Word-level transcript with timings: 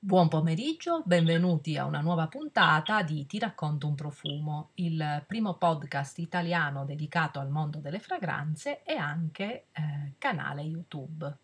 Buon 0.00 0.28
pomeriggio, 0.28 1.02
benvenuti 1.04 1.76
a 1.76 1.84
una 1.84 2.00
nuova 2.00 2.28
puntata 2.28 3.02
di 3.02 3.26
Ti 3.26 3.40
racconto 3.40 3.88
un 3.88 3.96
profumo, 3.96 4.70
il 4.74 5.24
primo 5.26 5.56
podcast 5.56 6.18
italiano 6.18 6.84
dedicato 6.84 7.40
al 7.40 7.50
mondo 7.50 7.78
delle 7.80 7.98
fragranze 7.98 8.84
e 8.84 8.94
anche 8.94 9.66
eh, 9.72 10.12
canale 10.16 10.62
YouTube. 10.62 11.36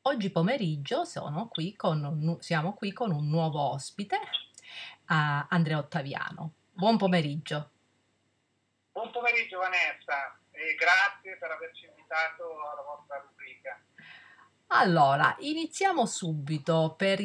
Oggi 0.00 0.30
pomeriggio 0.30 1.04
qui 1.48 1.76
un, 2.06 2.38
siamo 2.40 2.72
qui 2.72 2.94
con 2.94 3.12
un 3.12 3.28
nuovo 3.28 3.60
ospite, 3.60 4.16
uh, 4.16 5.44
Andrea 5.50 5.76
Ottaviano. 5.76 6.54
Buon 6.72 6.96
pomeriggio. 6.96 7.70
Buon 8.90 9.10
pomeriggio 9.10 9.58
Vanessa 9.58 10.34
e 10.50 10.74
grazie 10.76 11.36
per 11.36 11.50
averci 11.50 11.84
invitato 11.84 12.42
alla 12.72 12.82
vostra 12.82 13.20
rubrica. 13.20 13.85
Allora, 14.68 15.36
iniziamo 15.40 16.06
subito 16.06 16.94
per 16.96 17.20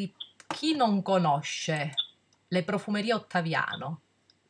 chi 0.48 0.76
non 0.76 1.02
conosce 1.02 1.94
le 2.48 2.64
profumerie 2.64 3.14
Ottaviano. 3.14 4.02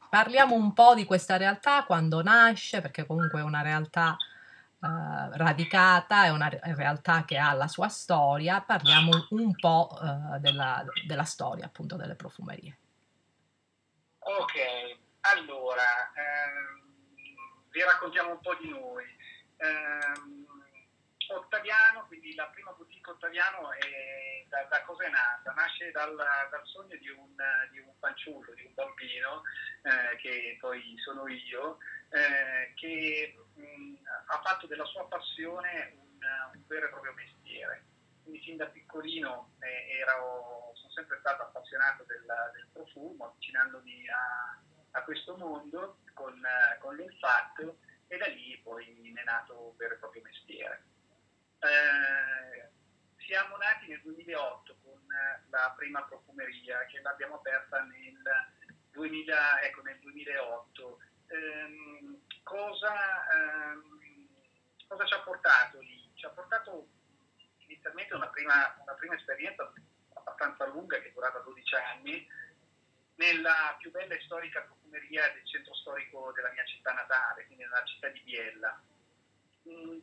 Parliamo 0.10 0.56
un 0.56 0.74
po' 0.74 0.94
di 0.94 1.06
questa 1.06 1.38
realtà, 1.38 1.86
quando 1.86 2.22
nasce, 2.22 2.82
perché 2.82 3.06
comunque 3.06 3.40
è 3.40 3.44
una 3.44 3.62
realtà 3.62 4.18
eh, 4.84 5.38
radicata, 5.38 6.26
è 6.26 6.30
una 6.30 6.50
realtà 6.50 7.24
che 7.24 7.38
ha 7.38 7.54
la 7.54 7.68
sua 7.68 7.88
storia. 7.88 8.62
Parliamo 8.62 9.28
un 9.30 9.56
po' 9.56 9.98
eh, 10.02 10.40
della, 10.40 10.84
della, 11.08 11.24
storia 11.24 11.66
appunto 11.66 11.96
delle 11.96 12.16
profumerie. 12.16 12.78
Ok, 14.20 14.54
allora 15.22 16.12
ehm, 16.14 17.70
vi 17.70 17.82
raccontiamo 17.84 18.32
un 18.32 18.40
po' 18.42 18.56
di 18.60 18.70
noi. 18.70 19.06
Ehm, 19.58 20.41
la 22.36 22.48
prima 22.48 22.72
boutique 22.72 23.12
Ottaviano 23.12 23.72
è, 23.74 24.46
da, 24.48 24.64
da 24.70 24.82
cosa 24.84 25.06
è 25.06 25.10
nata? 25.10 25.52
Nasce 25.54 25.92
dal, 25.92 26.16
dal 26.16 26.66
sogno 26.66 26.96
di 26.98 27.10
un, 27.10 27.36
di 27.72 27.80
un, 27.80 27.94
fanciullo, 28.00 28.54
di 28.54 28.64
un 28.64 28.74
bambino, 28.74 29.44
eh, 29.84 30.16
che 30.18 30.58
poi 30.60 30.96
sono 31.04 31.28
io, 31.28 31.78
eh, 32.10 32.74
che 32.76 33.36
mh, 33.56 33.96
ha 34.28 34.42
fatto 34.44 34.68
della 34.68 34.86
sua 34.86 35.08
passione 35.08 35.94
un, 35.96 36.20
un, 36.54 36.64
vero 36.68 36.88
e 36.88 36.90
proprio 36.90 37.14
mestiere. 37.14 37.86
Quindi 38.24 38.42
fin 38.42 38.58
da 38.58 38.68
piccolino 38.68 39.56
eh, 39.60 39.98
ero, 40.00 40.72
sono 40.76 40.92
sempre 40.92 41.18
stato 41.20 41.44
appassionato 41.44 42.04
del, 42.04 42.26
del 42.54 42.68
profumo, 42.72 43.26
avvicinandomi 43.26 44.08
a, 44.10 44.60
a, 44.92 45.04
questo 45.04 45.36
mondo 45.38 46.00
con, 46.14 46.40
con 46.80 46.96
l'olfatto 46.96 47.80
e 48.08 48.18
da 48.18 48.28
lì 48.28 48.60
poi 48.64 49.14
è 49.16 49.24
nato 49.24 49.70
un 49.70 49.76
vero 49.78 49.96
e 49.96 49.98
proprio 49.98 50.22
mestiere. 50.22 50.84
Eh, 51.62 52.70
siamo 53.18 53.56
nati 53.58 53.88
nel 53.88 54.02
2008 54.02 54.78
con 54.84 54.98
eh, 54.98 55.44
la 55.50 55.72
prima 55.78 56.02
profumeria 56.04 56.86
che 56.88 57.02
l'abbiamo 57.02 57.36
aperta 57.36 57.84
nel, 57.84 58.18
2000, 58.90 59.62
ecco, 59.62 59.82
nel 59.84 60.00
2008. 60.00 61.00
Eh, 61.28 62.20
cosa, 62.42 62.94
ehm, 63.32 64.28
cosa, 64.88 65.06
ci 65.06 65.14
ha 65.14 65.20
portato 65.20 65.80
lì? 65.82 66.12
Ci 66.16 66.26
ha 66.26 66.30
portato 66.30 66.88
inizialmente 67.58 68.16
una 68.16 68.30
prima, 68.30 68.76
una 68.82 68.94
prima 68.96 69.16
esperienza 69.16 69.72
abbastanza 70.14 70.66
lunga 70.66 71.00
che 71.00 71.10
è 71.10 71.12
durata 71.12 71.40
12 71.40 71.76
anni 71.76 72.28
nella 73.16 73.76
più 73.78 73.92
bella 73.92 74.16
e 74.16 74.22
storica 74.22 74.62
profumeria 74.62 75.30
del 75.30 75.46
centro 75.46 75.76
storico 75.76 76.32
della 76.34 76.52
mia 76.52 76.66
città 76.66 76.92
natale, 76.92 77.46
quindi 77.46 77.64
nella 77.64 77.84
città 77.86 78.08
di 78.10 78.20
Biella 78.22 78.82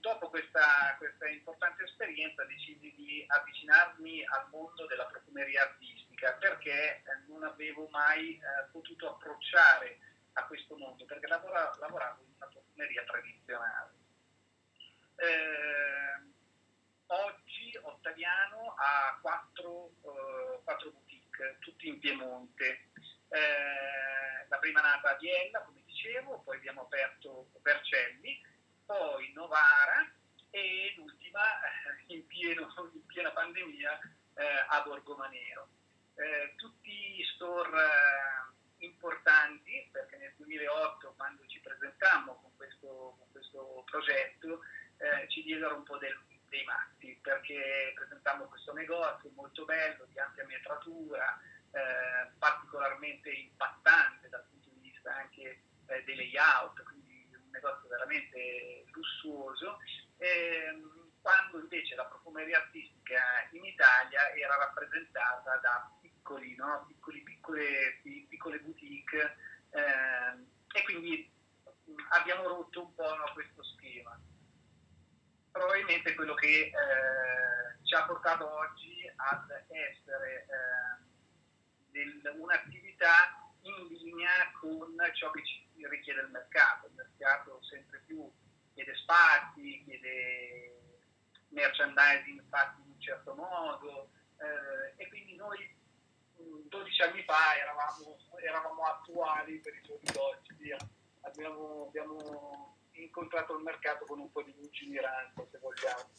dopo 0.00 0.28
questa, 0.30 0.94
questa, 0.98 1.28
importante 1.28 1.84
esperienza 1.84 2.44
decisi 2.44 2.92
di 2.94 3.24
avvicinarmi 3.26 4.24
al 4.24 4.48
mondo 4.50 4.86
della 4.86 5.06
profumeria 5.06 5.62
artistica 5.62 6.32
perché 6.34 6.96
eh, 6.96 7.02
non 7.26 7.44
avevo 7.44 7.88
mai 7.88 8.34
eh, 8.34 8.40
potuto 8.70 9.14
approcciare 9.14 9.98
a 10.34 10.44
questo 10.46 10.76
mondo 10.76 11.04
perché 11.04 11.26
lavora, 11.26 11.74
lavoravo 11.78 12.22
in 12.22 12.32
una 12.36 12.46
profumeria 12.46 13.04
tradizionale. 13.04 13.92
Eh, 15.16 16.22
oggi 17.06 17.76
Ottaviano 17.82 18.74
ha 18.76 19.18
quattro, 19.20 19.90
eh, 20.02 20.62
quattro 20.62 20.90
boutique, 20.90 21.56
tutti 21.60 21.88
in 21.88 21.98
Piemonte. 21.98 22.90
Eh, 23.30 24.46
la 24.48 24.58
prima 24.58 24.80
nata 24.80 25.10
a 25.10 25.16
Biella, 25.16 25.60
come 25.62 25.82
dicevo, 25.84 26.40
poi 26.40 26.56
abbiamo 26.56 26.82
aperto 26.82 27.50
Vercelli 27.62 28.40
poi 28.88 29.30
Novara 29.34 30.10
e 30.48 30.94
l'ultima 30.96 31.44
eh, 31.60 32.14
in, 32.14 32.26
pieno, 32.26 32.72
in 32.94 33.04
piena 33.04 33.30
pandemia 33.32 34.00
eh, 34.32 34.64
a 34.68 34.80
Borgomanero. 34.80 35.68
Eh, 36.14 36.54
tutti 36.56 37.22
store 37.34 37.68
eh, 37.68 38.86
importanti 38.86 39.86
perché 39.92 40.16
nel 40.16 40.32
2008 40.36 41.12
quando 41.18 41.46
ci 41.48 41.60
presentammo 41.60 42.40
con 42.40 42.56
questo, 42.56 43.14
con 43.18 43.30
questo 43.30 43.84
progetto 43.84 44.60
eh, 44.96 45.28
ci 45.28 45.42
diedero 45.42 45.76
un 45.76 45.82
po' 45.82 45.98
del, 45.98 46.18
dei 46.48 46.64
matti 46.64 47.18
perché 47.20 47.92
presentammo 47.94 48.46
questo 48.46 48.72
negozio 48.72 49.30
molto 49.34 49.66
bello 49.66 50.06
di 50.06 50.18
ampia 50.18 50.46
metratura 50.46 51.38
eh, 51.72 52.32
particolarmente 52.38 53.30
impattante 53.30 54.30
dal 54.30 54.46
punto 54.48 54.70
di 54.70 54.88
vista 54.88 55.14
anche 55.14 55.62
dei 56.04 56.16
layout 56.16 56.82
negozio 57.58 57.88
veramente 57.88 58.84
lussuoso, 58.92 59.78
ehm, 60.18 61.10
quando 61.20 61.60
invece 61.60 61.94
la 61.94 62.06
profumeria 62.06 62.58
artistica 62.58 63.20
in 63.50 63.64
Italia 63.64 64.32
era 64.34 64.56
rappresentata 64.56 65.56
da 65.56 65.90
piccoli, 66.00 66.54
no? 66.54 66.84
piccoli 66.86 67.22
piccole, 67.22 68.00
piccole, 68.02 68.60
boutique 68.60 69.36
ehm, 69.70 70.46
e 70.72 70.82
quindi 70.84 71.30
abbiamo 72.10 72.46
rotto 72.46 72.82
un 72.82 72.94
po' 72.94 73.14
no, 73.14 73.30
questo 73.34 73.62
schema. 73.64 74.18
Probabilmente 75.50 76.14
quello 76.14 76.34
che 76.34 76.70
eh, 76.70 76.72
ci 77.82 77.94
ha 77.94 78.04
portato 78.04 78.48
oggi 78.48 79.10
ad 79.16 79.50
essere 79.68 80.46
eh, 81.92 82.30
un'attività 82.36 83.50
in 83.62 83.86
linea 83.88 84.50
con 84.60 84.94
ciò 85.14 85.30
che 85.32 85.44
ci 85.44 85.67
richiede 85.86 86.22
il 86.22 86.30
mercato. 86.30 86.86
Il 86.86 86.94
mercato 86.94 87.62
sempre 87.62 88.02
più 88.06 88.30
chiede 88.74 88.94
spazi, 88.96 89.82
chiede 89.84 90.76
merchandising 91.48 92.42
fatti 92.48 92.80
in 92.82 92.90
un 92.90 93.00
certo 93.00 93.34
modo 93.34 94.10
eh, 94.38 95.02
e 95.02 95.08
quindi 95.08 95.34
noi 95.34 95.76
12 96.68 97.02
anni 97.02 97.22
fa 97.24 97.56
eravamo, 97.56 98.16
eravamo 98.40 98.82
attuali 98.84 99.58
per 99.58 99.74
i 99.74 99.82
giorni 99.82 100.10
d'oggi, 100.12 100.76
abbiamo, 101.22 101.86
abbiamo, 101.88 102.76
incontrato 102.92 103.56
il 103.56 103.62
mercato 103.62 104.04
con 104.06 104.18
un 104.18 104.30
po' 104.30 104.42
di 104.42 104.52
lungimiranza 104.56 105.46
se 105.50 105.58
vogliamo. 105.58 106.10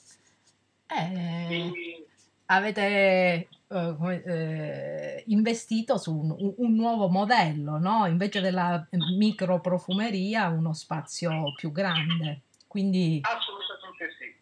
Eh, 0.88 1.46
Quindi, 1.48 2.10
avete 2.52 3.48
uh, 3.68 4.08
eh, 4.08 5.24
investito 5.28 5.98
su 5.98 6.16
un, 6.16 6.54
un, 6.58 6.76
nuovo 6.76 7.08
modello, 7.10 7.78
no? 7.78 8.06
invece 8.06 8.42
della 8.42 8.88
microprofumeria 9.18 10.48
uno 10.50 10.74
spazio 10.74 11.54
più 11.56 11.72
grande. 11.72 12.42
Quindi, 12.68 13.20
Assolutamente 13.24 14.16
sì. 14.18 14.36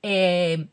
E 0.00 0.68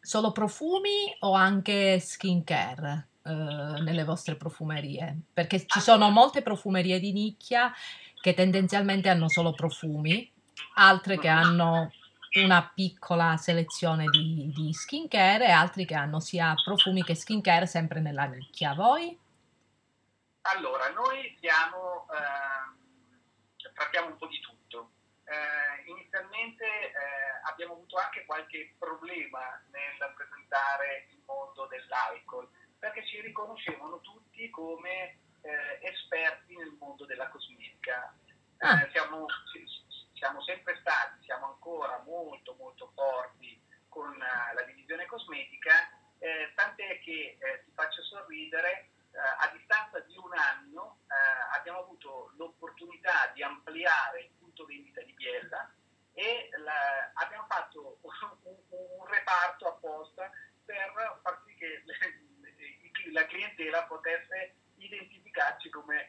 solo 0.00 0.30
profumi 0.30 1.16
o 1.20 1.32
anche 1.32 1.98
skincare 1.98 3.08
uh, 3.22 3.82
nelle 3.82 4.04
vostre 4.04 4.36
profumerie? 4.36 5.16
Perché 5.32 5.66
ci 5.66 5.80
sono 5.80 6.10
molte 6.10 6.42
profumerie 6.42 7.00
di 7.00 7.12
nicchia 7.12 7.72
che 8.20 8.34
tendenzialmente 8.34 9.08
hanno 9.08 9.28
solo 9.28 9.52
profumi, 9.52 10.28
altre 10.74 11.18
che 11.18 11.28
hanno 11.28 11.90
una 12.34 12.70
piccola 12.74 13.36
selezione 13.36 14.06
di, 14.06 14.52
di 14.54 14.72
skincare 14.72 15.46
e 15.46 15.50
altri 15.50 15.84
che 15.86 15.94
hanno 15.94 16.20
sia 16.20 16.54
profumi 16.62 17.02
che 17.02 17.14
skincare 17.14 17.66
sempre 17.66 18.00
nella 18.00 18.24
nicchia. 18.24 18.74
Voi? 18.74 19.18
Allora, 20.42 20.90
noi 20.90 21.36
siamo, 21.40 22.06
eh, 22.12 23.70
trattiamo 23.72 24.08
un 24.08 24.16
po' 24.16 24.26
di 24.26 24.38
tutto. 24.40 24.90
Eh, 25.24 25.90
inizialmente 25.90 26.64
eh, 26.64 26.92
abbiamo 27.48 27.72
avuto 27.72 27.96
anche 27.96 28.24
qualche 28.26 28.74
problema 28.78 29.60
nel 29.72 30.12
presentare 30.14 31.08
il 31.10 31.22
mondo 31.26 31.66
dell'alcol, 31.66 32.48
perché 32.78 33.04
ci 33.06 33.20
riconoscevano 33.22 34.00
tutti 34.00 34.48
come 34.50 35.18
eh, 35.40 35.80
esperti 35.82 36.56
nel 36.56 36.76
mondo 36.78 37.04
della 37.06 37.28
cosmetica. 37.28 38.14
Ah. 38.58 38.82
Eh, 38.82 38.90
siamo, 38.92 39.26
siamo 40.16 40.42
sempre 40.42 40.76
stati, 40.80 41.24
siamo 41.24 41.46
ancora 41.46 42.02
molto 42.04 42.54
molto 42.58 42.90
forti 42.94 43.60
con 43.88 44.10
uh, 44.10 44.54
la 44.54 44.62
divisione 44.62 45.06
cosmetica, 45.06 45.88
eh, 46.18 46.52
tant'è 46.54 47.00
che 47.00 47.36
eh, 47.38 47.62
ti 47.64 47.70
faccio 47.72 48.02
sorridere, 48.02 48.90
eh, 49.12 49.18
a 49.18 49.50
distanza 49.56 50.00
di 50.00 50.16
un 50.16 50.32
anno 50.34 51.00
eh, 51.08 51.56
abbiamo 51.56 51.80
avuto 51.80 52.32
l'opportunità 52.36 53.30
di 53.32 53.42
ampliare 53.42 54.20
il 54.20 54.30
punto 54.38 54.66
vendita 54.66 55.00
di 55.02 55.12
Biella 55.12 55.72
e 56.12 56.50
la, 56.58 57.10
abbiamo 57.14 57.46
fatto 57.48 57.98
un, 58.02 58.56
un, 58.68 59.06
reparto 59.06 59.68
apposta 59.68 60.30
per 60.64 61.20
far 61.22 61.42
sì 61.46 61.54
che 61.54 61.82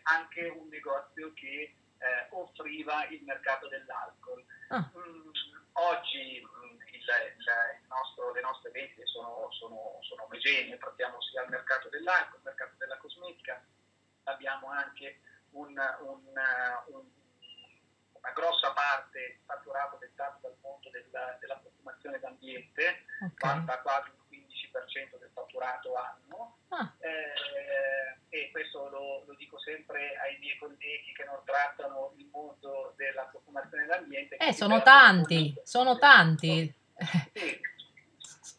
anche 0.08 0.48
un 0.50 0.68
negozio 0.68 1.34
che 1.34 1.76
eh, 1.98 2.28
offriva 2.32 3.06
il 3.08 3.24
mercato 3.24 3.68
dell'alcol. 3.68 4.44
Ah. 4.70 4.90
Mm, 4.96 5.30
oggi 5.74 6.42
mm, 6.42 6.80
il, 6.92 7.02
il 7.02 7.88
nostro, 7.88 8.34
le 8.34 8.42
nostre 8.42 8.72
vendite 8.72 9.06
sono, 9.06 9.48
sono, 9.52 10.00
sono 10.02 10.24
omogenee, 10.24 10.78
trattiamo 10.78 11.22
sia 11.22 11.44
il 11.44 11.50
mercato 11.50 11.90
dell'alcol, 11.90 12.40
il 12.40 12.46
mercato 12.46 12.74
della 12.78 12.98
cosmetica, 12.98 13.64
abbiamo 14.24 14.70
anche 14.70 15.22
un, 15.52 15.76
un, 16.02 16.34
un, 16.88 17.10
una 18.12 18.32
grossa 18.34 18.72
parte 18.74 19.20
del 19.20 19.40
fatturato 19.46 19.98
dettato 19.98 20.40
dal 20.42 20.58
mondo 20.62 20.90
della, 20.90 21.38
della 21.40 21.58
profumazione 21.58 22.20
d'ambiente, 22.20 23.06
okay. 23.24 23.64
quasi 23.82 24.10
il 24.30 24.46
15% 24.72 25.18
del 25.20 25.32
fatturato 25.34 25.96
anno. 25.96 26.58
Ah. 26.70 26.94
Eh, 27.00 28.18
e 28.30 28.52
questo 28.52 28.90
lo, 28.90 29.24
lo, 29.26 29.34
dico 29.36 29.58
sempre 29.60 30.16
ai 30.18 30.38
miei 30.40 30.58
colleghi 30.58 31.14
che 31.16 31.24
non 31.24 31.42
trattano 31.46 32.14
il 32.18 32.26
mondo 32.26 32.94
della 32.98 33.24
profumazione 33.24 33.86
d'ambiente. 33.86 34.36
Eh, 34.38 34.54
sono 34.68 34.82
tanti, 34.82 35.56
sono 35.64 35.98
tanti. 35.98 36.76
Sì, 37.32 37.62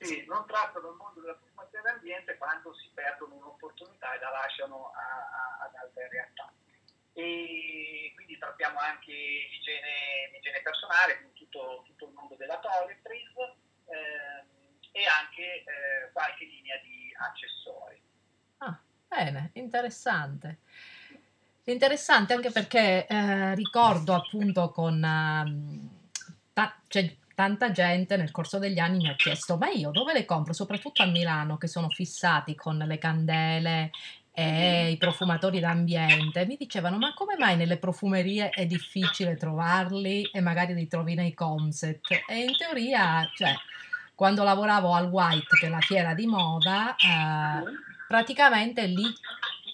sì, 0.00 0.25
non 0.26 0.46
trattano 0.46 0.88
il 0.88 0.96
mondo 0.96 1.20
della 1.20 1.34
profumazione 1.34 1.90
d'ambiente 1.90 2.38
quando 2.38 2.75
si 2.75 2.88
perdono 2.94 3.34
un'opportunità 3.34 4.14
e 4.14 4.19
la 4.20 4.31
lasciano 4.31 4.90
a, 4.93 5.00
a, 5.00 5.64
ad 5.66 5.75
altre 5.75 6.08
realtà. 6.08 6.50
E 7.12 8.12
quindi 8.14 8.38
trattiamo 8.38 8.78
anche 8.78 9.12
l'igiene, 9.12 10.31
l'igiene 10.32 10.62
personale, 10.62 11.16
quindi 11.19 11.34
tutto, 11.34 11.82
tutto, 11.84 12.06
il 12.06 12.12
mondo 12.14 12.37
della 12.37 12.58
toiletries 12.58 13.34
eh, 13.87 14.46
e 14.93 15.04
anche 15.04 15.43
eh, 15.43 16.12
qualche 16.12 16.44
linea 16.44 16.78
di 16.78 17.12
accessori. 17.19 18.00
Ah, 18.58 18.78
bene, 19.08 19.50
interessante. 19.54 20.61
Interessante 21.64 22.32
anche 22.32 22.50
perché 22.50 23.06
eh, 23.06 23.54
ricordo 23.54 24.14
appunto 24.14 24.70
con... 24.70 25.04
Ta- 26.88 27.00
cioè, 27.00 27.17
tanta 27.35 27.70
gente 27.70 28.17
nel 28.17 28.32
corso 28.32 28.58
degli 28.58 28.81
anni 28.81 28.99
mi 28.99 29.08
ha 29.08 29.14
chiesto 29.14 29.56
ma 29.56 29.69
io 29.69 29.90
dove 29.90 30.12
le 30.12 30.25
compro? 30.25 30.52
Soprattutto 30.52 31.02
a 31.02 31.06
Milano 31.06 31.56
che 31.56 31.69
sono 31.69 31.88
fissati 31.88 32.56
con 32.56 32.79
le 32.79 32.99
candele 32.99 33.90
e 34.32 34.90
i 34.90 34.96
profumatori 34.96 35.58
d'ambiente. 35.58 36.46
Mi 36.46 36.56
dicevano 36.56 36.96
ma 36.99 37.12
come 37.14 37.37
mai 37.37 37.56
nelle 37.56 37.76
profumerie 37.76 38.50
è 38.50 38.67
difficile 38.67 39.37
trovarli 39.37 40.29
e 40.32 40.40
magari 40.40 40.75
li 40.75 40.87
trovi 40.87 41.14
nei 41.14 41.35
concept 41.35 42.23
e 42.29 42.40
in 42.40 42.56
teoria 42.56 43.29
cioè 43.35 43.52
quando 44.14 44.43
lavoravo 44.43 44.94
al 44.94 45.06
White 45.06 45.56
che 45.61 45.67
è 45.67 45.70
la 45.70 45.81
fiera 45.81 46.14
di 46.14 46.26
moda 46.26 46.94
eh, 46.96 47.62
praticamente 48.08 48.87
lì 48.87 49.05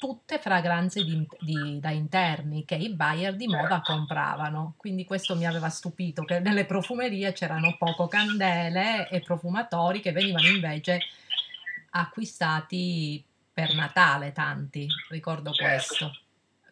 tutte 0.05 0.39
fragranze 0.39 1.03
di, 1.03 1.27
di, 1.41 1.81
da 1.81 1.89
interni 1.89 2.67
che 2.67 2.75
i 2.75 2.93
buyer 2.95 3.35
di 3.35 3.47
moda 3.47 3.81
compravano. 3.81 4.75
Quindi 4.77 5.07
questo 5.07 5.35
mi 5.35 5.47
aveva 5.47 5.71
stupito, 5.71 6.25
che 6.25 6.41
nelle 6.41 6.67
profumerie 6.67 7.33
c'erano 7.33 7.75
poco 7.79 8.07
candele 8.07 9.09
e 9.09 9.21
profumatori 9.21 10.01
che 10.01 10.13
venivano 10.13 10.47
invece 10.49 10.99
acquistati 11.93 13.25
per 13.51 13.75
Natale, 13.75 14.33
tanti, 14.33 14.87
ricordo 15.09 15.55
certo. 15.55 15.87
questo. 15.87 16.19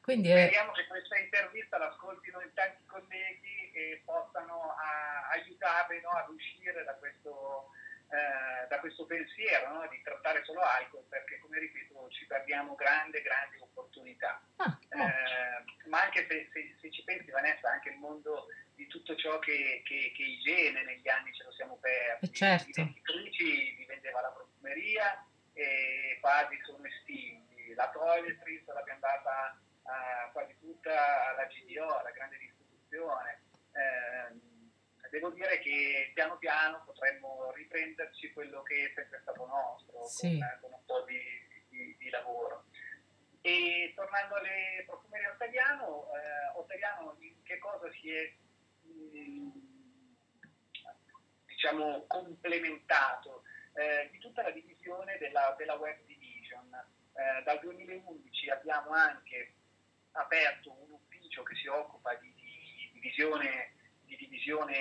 Quindi 0.03 0.29
Speriamo 0.29 0.73
che 0.73 0.87
questa 0.87 1.17
intervista 1.17 1.79
l'ascoltino 1.79 2.39
in 2.43 2.51
tanti 2.53 2.85
colleghi 2.85 3.71
e 3.73 4.03
possano 4.05 4.77
a, 4.77 5.31
aiutarvi 5.41 6.03
no, 6.03 6.11
ad 6.11 6.29
uscire 6.29 6.85
da 6.85 6.93
questo 6.97 7.71
eh, 8.13 8.69
da 8.69 8.79
questo 8.79 9.07
pensiero 9.07 9.73
no? 9.73 9.89
di 9.89 10.03
trattare 10.03 10.45
solo 10.45 10.61
alcol 10.61 11.03
perché 11.09 11.39
come 11.41 11.59
ripeto 11.59 12.11
ci 12.11 12.27
perdiamo 12.27 12.75
grandi 12.75 13.23
grandi 13.23 13.57
opportunità 13.59 14.39
ah, 14.57 14.79
eh, 14.91 15.89
ma 15.89 16.03
anche 16.03 16.27
se, 16.29 16.51
se, 16.53 16.77
se, 16.79 16.91
ci 16.91 17.03
pensi 17.05 17.31
Vanessa 17.31 17.71
anche 17.71 17.89
il 17.89 17.97
mondo 17.97 18.49
di 18.75 18.87
tutto 18.87 19.17
ciò 19.17 19.39
che, 19.39 19.81
che, 19.87 20.13
che 20.15 20.23
igiene 20.23 20.85
negli 20.85 21.09
anni 21.09 21.33
ce 21.33 21.45
lo 21.45 21.53
siamo 21.53 21.79
persi 21.79 22.25
eh 22.27 22.33
certo. 22.33 22.69
i 22.69 22.73
dentifrici 22.73 23.77
li 23.77 23.87
vendeva 23.87 24.21
la 24.21 24.31
profumeria 24.31 25.27
e 25.55 26.19
quasi 26.21 26.61
sono 26.65 26.85
estinti 26.85 27.73
la 27.73 27.89
toiletries 27.89 28.67
l'abbiamo 28.67 29.01
data 29.01 29.59
quasi 30.33 30.55
tutta 30.61 31.29
alla 31.29 31.47
GDO 31.47 31.97
alla 31.97 32.11
grande 32.11 32.37
distribuzione 32.37 33.41
eh, 33.73 34.52
devo 35.13 35.29
dire 35.29 35.59
che 35.59 36.11
piano 36.15 36.39
piano 36.39 36.83
potremmo 36.87 37.53
riprenderci 37.53 38.33
quello 38.33 38.63
che 38.63 38.87
è 38.87 38.93
sempre 38.95 39.21
stato 39.21 39.45
nostro, 39.45 40.07
sì. 40.07 40.39
con, 40.39 40.59
con, 40.63 40.73
un 40.73 40.85
po' 40.87 41.03
di, 41.03 41.21
di, 41.69 41.95
di, 41.99 42.09
lavoro. 42.09 42.65
E 43.43 43.93
tornando 43.95 44.37
alle 44.37 44.85
profumerie 44.87 45.29
Ottaviano, 45.29 46.09
eh, 46.15 46.59
Ottaviano 46.59 47.15
in 47.19 47.43
che 47.43 47.59
cosa 47.59 47.93
si 47.93 48.11
è 48.11 48.33
mh, 48.85 49.19
mm, 49.19 49.51
diciamo 51.45 52.07
complementato? 52.07 53.43
Eh, 53.75 54.09
di 54.11 54.19
tutta 54.19 54.43
la 54.43 54.51
divisione 54.51 55.19
della, 55.19 55.55
della 55.59 55.75
web 55.75 55.99
division. 56.07 56.73
Eh, 57.15 57.43
dal 57.43 57.61
2011 57.61 58.49
abbiamo 58.49 58.93
anche 58.93 59.53
aperto 60.13 60.73
un 60.73 60.93
ufficio 60.93 61.43
che 61.43 61.55
si 61.57 61.67
occupa 61.67 62.15
di, 62.15 62.33
di 62.35 62.91
divisione 62.95 63.72
di 63.72 63.72
divisione 64.33 64.73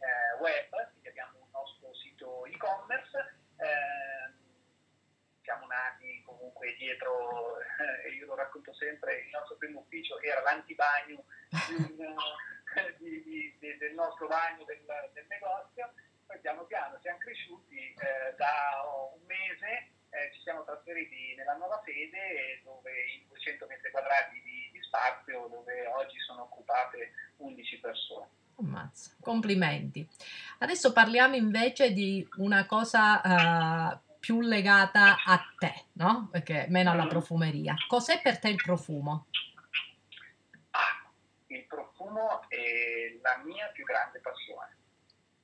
eh, 0.00 0.40
web, 0.40 0.70
quindi 0.92 1.08
abbiamo 1.08 1.36
un 1.42 1.50
nostro 1.52 1.92
sito 1.94 2.46
e-commerce, 2.46 3.36
eh, 3.60 4.32
siamo 5.42 5.66
nati 5.66 6.22
comunque 6.24 6.74
dietro, 6.76 7.60
eh, 7.60 8.08
io 8.16 8.24
lo 8.24 8.34
racconto 8.34 8.72
sempre, 8.72 9.20
il 9.20 9.30
nostro 9.30 9.56
primo 9.56 9.80
ufficio 9.80 10.18
era 10.22 10.40
l'antibagno 10.40 11.22
di, 11.68 11.96
di, 12.96 13.56
di, 13.58 13.76
del 13.76 13.92
nostro 13.92 14.26
bagno 14.26 14.64
del, 14.64 14.82
del, 15.12 15.26
negozio, 15.28 15.92
poi 16.24 16.40
piano 16.40 16.64
piano 16.64 16.98
siamo 17.02 17.18
cresciuti, 17.18 17.76
eh, 17.76 18.34
da 18.36 18.88
un 19.12 19.20
mese 19.26 19.92
eh, 20.08 20.32
ci 20.32 20.40
siamo 20.40 20.64
trasferiti 20.64 21.34
nella 21.36 21.56
nuova 21.56 21.82
sede 21.84 22.62
dove 22.64 22.90
in 23.12 23.28
200 23.28 23.66
metri 23.66 23.90
quadrati 23.90 24.40
di, 24.40 24.70
di 24.72 24.82
spazio 24.82 25.46
dove 25.48 25.86
oggi 25.88 26.18
sono 26.20 26.44
occupate 26.44 27.12
11 27.36 27.80
persone. 27.80 28.42
Ammazza, 28.56 29.16
complimenti. 29.20 30.06
Adesso 30.58 30.92
parliamo 30.92 31.34
invece 31.34 31.92
di 31.92 32.26
una 32.36 32.66
cosa 32.66 33.20
uh, 33.24 33.98
più 34.20 34.40
legata 34.40 35.16
a 35.24 35.40
te, 35.58 35.86
no? 35.94 36.28
Perché 36.30 36.66
meno 36.68 36.92
alla 36.92 37.06
profumeria. 37.06 37.74
Cos'è 37.88 38.20
per 38.22 38.38
te 38.38 38.48
il 38.48 38.62
profumo? 38.62 39.26
Ah, 40.70 41.10
il 41.48 41.64
profumo 41.66 42.48
è 42.48 43.18
la 43.20 43.42
mia 43.44 43.66
più 43.72 43.84
grande 43.84 44.20
passione. 44.20 44.76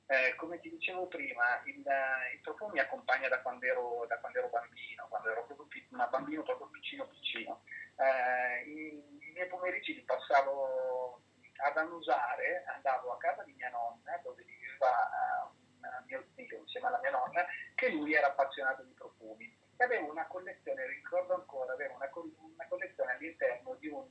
Eh, 0.07 0.35
come 0.35 0.59
ti 0.59 0.69
dicevo 0.69 1.07
prima, 1.07 1.61
il, 1.65 1.75
il, 1.75 2.39
profumo 2.41 2.71
mi 2.71 2.79
accompagna 2.79 3.29
da 3.29 3.41
quando 3.41 3.65
ero, 3.65 4.05
da 4.07 4.17
quando 4.19 4.39
ero 4.39 4.49
bambino, 4.49 5.05
quando 5.09 5.29
ero 5.29 5.45
proprio 5.45 5.67
un 5.89 6.07
bambino 6.09 6.43
proprio 6.43 6.67
piccino 6.67 7.07
piccino. 7.07 7.63
Eh, 7.95 8.69
I 8.69 9.31
miei 9.33 9.47
pomeriggi 9.47 9.95
li 9.95 10.01
passavo 10.01 11.21
ad 11.61 11.77
annusare 11.77 12.63
andavo 12.65 13.11
a 13.11 13.17
casa 13.17 13.43
di 13.43 13.53
mia 13.53 13.69
nonna, 13.69 14.19
dove 14.23 14.43
viveva 14.43 14.89
uh, 14.89 16.05
mio 16.05 16.25
zio 16.35 16.57
insieme 16.57 16.87
alla 16.87 16.99
mia 16.99 17.11
nonna, 17.11 17.45
che 17.75 17.89
lui 17.89 18.13
era 18.13 18.27
appassionato 18.27 18.83
di 18.83 18.93
profumi. 18.93 19.57
E 19.77 19.83
avevo 19.83 20.11
una 20.11 20.27
collezione, 20.27 20.85
ricordo 20.85 21.33
ancora, 21.33 21.73
avevo 21.73 21.95
una, 21.95 22.09
una 22.13 22.67
collezione 22.67 23.13
all'interno 23.13 23.75
di 23.75 23.87
un, 23.87 24.09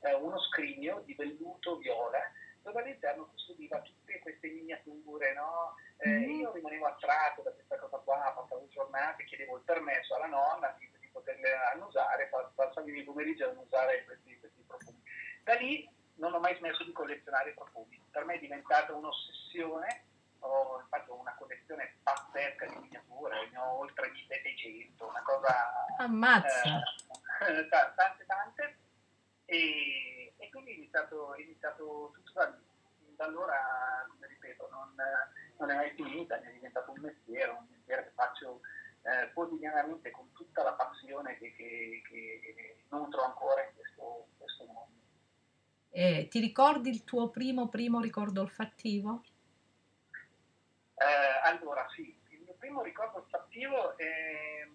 uh, 0.00 0.24
uno 0.24 0.38
scrigno 0.40 1.00
di 1.00 1.14
velluto 1.14 1.76
viola, 1.76 2.20
dove 2.62 2.80
all'interno 2.80 3.26
custodiva 3.26 3.80
tutte 3.80 4.18
queste 4.20 4.48
miniature, 4.48 5.32
no? 5.32 5.74
eh, 5.98 6.08
mm. 6.08 6.30
Io 6.40 6.52
rimanevo 6.52 6.86
attratto 6.86 7.42
da 7.42 7.52
questa 7.52 7.78
cosa 7.78 7.98
qua, 7.98 8.32
passavo 8.36 8.68
giornate, 8.68 9.24
chiedevo 9.24 9.56
il 9.56 9.62
permesso 9.62 10.14
alla 10.14 10.26
nonna 10.26 10.74
di, 10.78 10.90
di 10.98 11.08
poterle 11.08 11.52
annusare, 11.72 12.30
passavo 12.54 12.86
i 12.88 12.92
miei 12.92 13.04
pomeriggi 13.04 13.42
ad 13.42 13.50
annusare 13.50 14.04
questi, 14.04 14.38
questi 14.38 14.62
profumi. 14.66 15.02
Da 15.42 15.54
lì 15.54 15.88
non 16.20 16.34
ho 16.34 16.38
mai 16.38 16.54
smesso 16.56 16.84
di 16.84 16.92
collezionare 16.92 17.52
profumi. 17.52 18.00
Per 18.10 18.24
me 18.24 18.34
è 18.34 18.38
diventata 18.38 18.94
un'ossessione, 18.94 20.04
ho 20.40 20.84
fatto 20.88 21.14
una 21.14 21.34
collezione 21.34 21.96
pazzesca 22.02 22.66
di 22.66 22.76
miniature, 22.76 23.48
ne 23.50 23.58
ho 23.58 23.78
oltre 23.78 24.10
1600, 24.10 25.06
una 25.06 25.22
cosa... 25.22 25.86
Ammazza! 25.98 26.82
Eh, 27.48 27.68
tante, 27.68 28.26
tante. 28.26 28.78
E, 29.46 30.34
e, 30.36 30.50
quindi 30.50 30.72
è 30.72 30.74
iniziato, 30.74 31.34
è 31.34 31.40
iniziato 31.40 32.12
tutto 32.14 32.32
da 32.34 32.48
lì. 32.48 32.68
Da 33.16 33.24
allora, 33.24 34.06
come 34.08 34.26
ripeto, 34.28 34.68
non, 34.70 34.94
non, 35.58 35.70
è 35.70 35.74
mai 35.74 35.90
finita, 35.90 36.38
mi 36.38 36.46
è 36.46 36.52
diventato 36.52 36.90
un 36.92 37.00
mestiere, 37.00 37.50
un 37.50 37.66
mestiere 37.68 38.04
che 38.04 38.10
faccio 38.14 38.60
eh, 39.02 39.32
quotidianamente 39.32 40.10
con 40.10 40.32
tutta 40.32 40.62
la 40.62 40.72
passione 40.72 41.36
che, 41.36 41.52
che, 41.54 42.02
che 42.04 42.76
nutro 42.88 43.24
ancora 43.24 43.62
in. 43.62 43.79
Eh, 45.90 46.28
ti 46.30 46.38
ricordi 46.38 46.88
il 46.88 47.04
tuo 47.04 47.30
primo, 47.30 47.68
primo 47.68 48.00
ricordo 48.00 48.42
olfattivo? 48.42 49.24
Eh, 50.94 51.48
allora 51.48 51.86
sì, 51.94 52.16
il 52.28 52.40
mio 52.42 52.54
primo 52.58 52.82
ricordo 52.82 53.18
olfattivo 53.18 53.96
è 53.96 54.68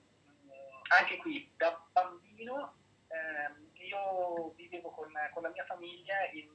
anche 0.87 1.17
qui 1.17 1.51
da 1.55 1.83
bambino 1.91 2.75
eh, 3.07 3.83
io 3.85 4.53
vivevo 4.55 4.89
con, 4.91 5.11
con, 5.33 5.43
la 5.43 5.49
mia 5.49 5.65
famiglia 5.65 6.15
in, 6.31 6.51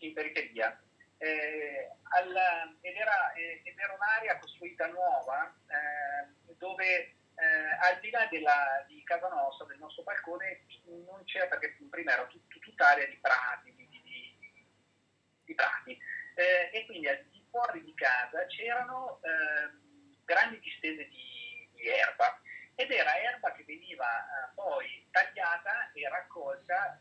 in 0.00 0.12
periferia 0.12 0.80
eh, 1.18 1.90
alla, 2.02 2.74
ed, 2.80 2.96
era, 2.96 3.32
eh, 3.32 3.62
ed, 3.64 3.78
era, 3.78 3.92
un'area 3.94 4.38
costruita 4.38 4.86
nuova 4.88 5.54
eh, 5.66 6.54
dove 6.58 6.84
eh, 6.84 7.78
al 7.80 8.00
di 8.00 8.10
là 8.10 8.26
della, 8.30 8.84
di 8.86 9.02
casa 9.04 9.28
nostra, 9.28 9.66
del 9.66 9.78
nostro 9.78 10.02
balcone, 10.02 10.64
non 10.84 11.22
c'era 11.24 11.46
perché 11.46 11.76
prima 11.88 12.12
era 12.12 12.26
tut, 12.26 12.51
tutt'area 12.82 13.06
di 13.06 13.18
prati, 13.20 13.74
di, 13.76 13.88
di, 13.88 14.02
di, 14.02 14.66
di 15.44 15.54
prati. 15.54 15.96
Eh, 16.34 16.70
e 16.72 16.86
quindi 16.86 17.06
al 17.06 17.22
di 17.30 17.44
fuori 17.50 17.84
di 17.84 17.94
casa 17.94 18.44
c'erano 18.46 19.20
ehm, 19.22 20.24
grandi 20.24 20.58
distese 20.60 21.06
di, 21.08 21.30
erba 21.84 22.40
ed 22.76 22.90
era 22.92 23.18
erba 23.18 23.52
che 23.52 23.64
veniva 23.64 24.06
eh, 24.06 24.52
poi 24.54 25.06
tagliata 25.10 25.90
e 25.92 26.08
raccolta 26.08 26.98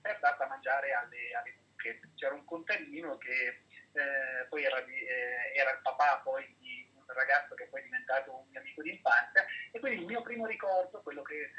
per 0.00 0.18
data 0.20 0.44
a 0.44 0.48
mangiare 0.48 0.92
alle, 0.92 1.34
alle 1.34 1.56
mucche. 1.58 2.00
C'era 2.14 2.34
un 2.34 2.44
contadino 2.44 3.18
che 3.18 3.64
eh, 3.92 4.46
poi 4.48 4.64
era, 4.64 4.78
eh, 4.84 5.52
era, 5.54 5.72
il 5.72 5.80
papà 5.82 6.20
poi 6.22 6.44
di 6.58 6.90
un 6.94 7.04
ragazzo 7.06 7.54
che 7.54 7.66
poi 7.66 7.80
è 7.80 7.84
diventato 7.84 8.34
un 8.34 8.48
mio 8.48 8.60
amico 8.60 8.82
di 8.82 8.90
infanzia 8.90 9.44
e 9.72 9.80
quindi 9.80 10.00
il 10.00 10.06
mio 10.06 10.22
primo 10.22 10.46
ricordo, 10.46 11.02
quello 11.02 11.22
che 11.22 11.50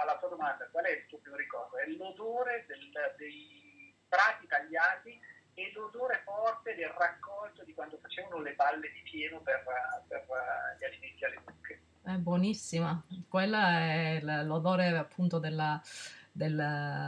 alla 0.00 0.16
tua 0.18 0.28
domanda, 0.28 0.68
qual 0.70 0.84
è 0.84 0.90
il 0.90 1.06
tuo 1.06 1.18
primo 1.18 1.36
ricordo? 1.36 1.76
È 1.76 1.86
l'odore 1.86 2.64
del, 2.66 2.90
dei 3.16 3.94
prati 4.08 4.46
tagliati 4.46 5.20
e 5.54 5.72
l'odore 5.74 6.22
forte 6.24 6.74
del 6.74 6.88
raccolto 6.88 7.64
di 7.64 7.74
quando 7.74 7.98
facevano 8.00 8.40
le 8.40 8.54
balle 8.54 8.90
di 8.92 9.02
fieno 9.04 9.40
per, 9.40 9.64
per 10.06 10.26
gli 10.78 10.84
alimenti 10.84 11.24
alle 11.24 11.40
mucche. 11.44 11.82
È 12.02 12.12
buonissima, 12.12 13.02
quella 13.28 13.78
è 13.80 14.20
l'odore 14.20 14.88
appunto 14.96 15.38
della, 15.38 15.80
della 16.32 17.06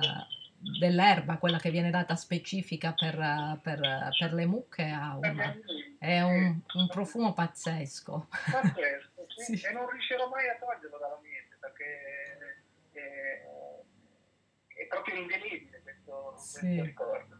dell'erba, 0.60 1.38
quella 1.38 1.58
che 1.58 1.70
viene 1.70 1.90
data 1.90 2.14
specifica 2.16 2.92
per, 2.92 3.16
per, 3.62 3.80
per 4.18 4.32
le 4.34 4.46
mucche, 4.46 4.84
ha 4.90 5.16
una, 5.16 5.56
è 5.98 6.20
un, 6.20 6.60
un, 6.74 6.86
profumo 6.88 7.32
pazzesco. 7.32 8.28
Pazzesco, 8.28 9.26
sì. 9.28 9.56
sì. 9.56 9.66
e 9.66 9.72
non 9.72 9.88
riuscirò 9.88 10.28
mai 10.28 10.48
a 10.48 10.56
toglierlo 10.56 10.98
dalla 10.98 11.18
mente 11.22 11.56
perché 11.58 12.19
proprio 14.90 15.14
indelebile 15.14 15.80
questo, 15.82 16.34
sì. 16.36 16.58
questo 16.58 16.84
ricordo. 16.84 17.38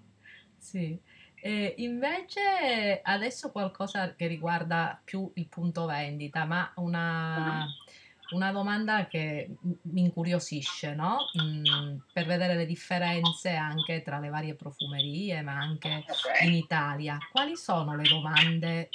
Sì. 0.57 0.99
E 1.43 1.75
invece 1.79 3.01
adesso 3.03 3.51
qualcosa 3.51 4.15
che 4.15 4.27
riguarda 4.27 5.01
più 5.03 5.31
il 5.35 5.49
punto 5.49 5.87
vendita, 5.87 6.45
ma 6.45 6.73
una... 6.77 7.65
Uh-huh 7.65 7.99
una 8.31 8.53
domanda 8.53 9.07
che 9.07 9.57
mi 9.83 10.03
incuriosisce, 10.03 10.95
no? 10.95 11.19
Mm, 11.43 11.97
per 12.13 12.27
vedere 12.27 12.55
le 12.55 12.67
differenze 12.67 13.55
anche 13.55 14.03
tra 14.03 14.19
le 14.19 14.29
varie 14.29 14.55
profumerie, 14.55 15.43
ma 15.43 15.55
anche 15.55 16.05
in 16.43 16.53
Italia. 16.53 17.19
Quali 17.33 17.57
sono 17.57 17.97
le 17.97 18.09
domande 18.09 18.89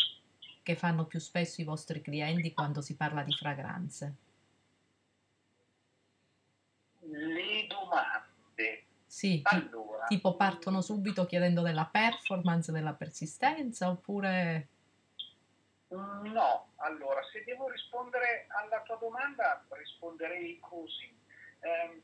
che 0.64 0.76
fanno 0.76 1.06
più 1.06 1.20
spesso 1.20 1.62
i 1.62 1.66
vostri 1.66 2.02
clienti 2.02 2.54
quando 2.54 2.82
si 2.82 2.96
parla 2.96 3.24
di 3.24 3.34
fragranze? 3.34 4.16
Le. 7.02 7.68
Sì, 9.26 9.42
allora, 9.44 10.06
tipo 10.06 10.36
partono 10.36 10.82
subito 10.82 11.26
chiedendo 11.26 11.62
della 11.62 11.90
performance, 11.92 12.72
della 12.72 12.94
persistenza 12.94 13.90
oppure 13.90 14.70
No, 15.96 16.74
allora 16.78 17.22
se 17.32 17.44
devo 17.44 17.70
rispondere 17.70 18.48
alla 18.50 18.82
tua 18.82 18.98
domanda 18.98 19.64
risponderei 19.70 20.60
così. 20.60 21.16
Eh, 21.60 22.02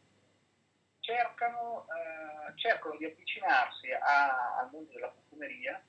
cercano, 1.00 1.88
eh, 1.90 2.58
cercano, 2.58 2.96
di 2.98 3.06
avvicinarsi 3.06 3.92
a, 3.92 4.60
al 4.60 4.70
mondo 4.72 4.92
della 4.94 5.10
profumeria 5.10 5.84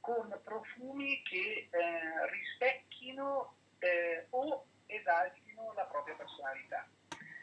con 0.00 0.28
profumi 0.44 1.22
che 1.22 1.68
eh, 1.70 2.30
rispecchino 2.30 3.54
eh, 3.78 4.26
o 4.30 4.66
esaltino 4.86 5.72
la 5.74 5.84
propria 5.84 6.14
personalità. 6.14 6.86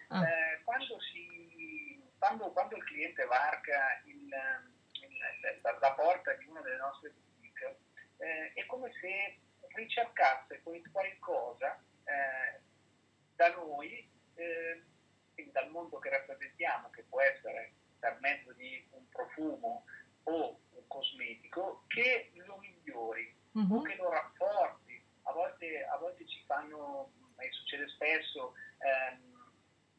Ah. 0.10 0.28
Eh, 0.28 0.62
quando, 0.64 1.00
si, 1.00 1.43
quando, 2.24 2.52
quando, 2.54 2.78
il 2.78 2.84
cliente 2.86 3.26
varca 3.26 4.02
il, 4.06 4.16
il, 4.22 5.60
la, 5.62 5.78
la, 5.78 5.92
porta 5.92 6.32
di 6.36 6.46
una 6.48 6.62
delle 6.62 6.78
nostre 6.78 7.10
boutique, 7.10 7.80
eh, 8.16 8.54
è 8.54 8.66
come 8.66 8.90
se 9.02 9.40
ricercasse 9.76 10.62
qualcosa 10.90 11.84
eh, 12.06 12.62
da 13.36 13.54
noi, 13.56 14.10
eh, 14.36 14.84
quindi 15.34 15.52
dal 15.52 15.70
mondo 15.70 16.00
che 16.00 16.12
rappresentiamo, 16.12 16.90
che 16.92 17.04
può 17.04 17.20
essere 17.20 17.74
per 18.00 18.18
mezzo 18.22 18.54
di 18.54 18.88
un 18.92 19.10
profumo 19.10 19.84
o 20.24 20.62
un 20.70 20.88
cosmetico, 20.88 21.84
che 21.88 22.32
lo 22.36 22.58
migliori 22.60 23.36
uh-huh. 23.52 23.80
o 23.80 23.82
che 23.82 23.96
lo 23.98 24.10
rafforzi. 24.10 25.04
A 25.24 25.34
volte, 25.34 25.84
a 25.84 25.98
volte 25.98 26.26
ci 26.26 26.42
fanno, 26.46 27.12
e 27.38 27.52
succede 27.52 27.90
spesso, 27.90 28.54
ehm, 28.78 29.34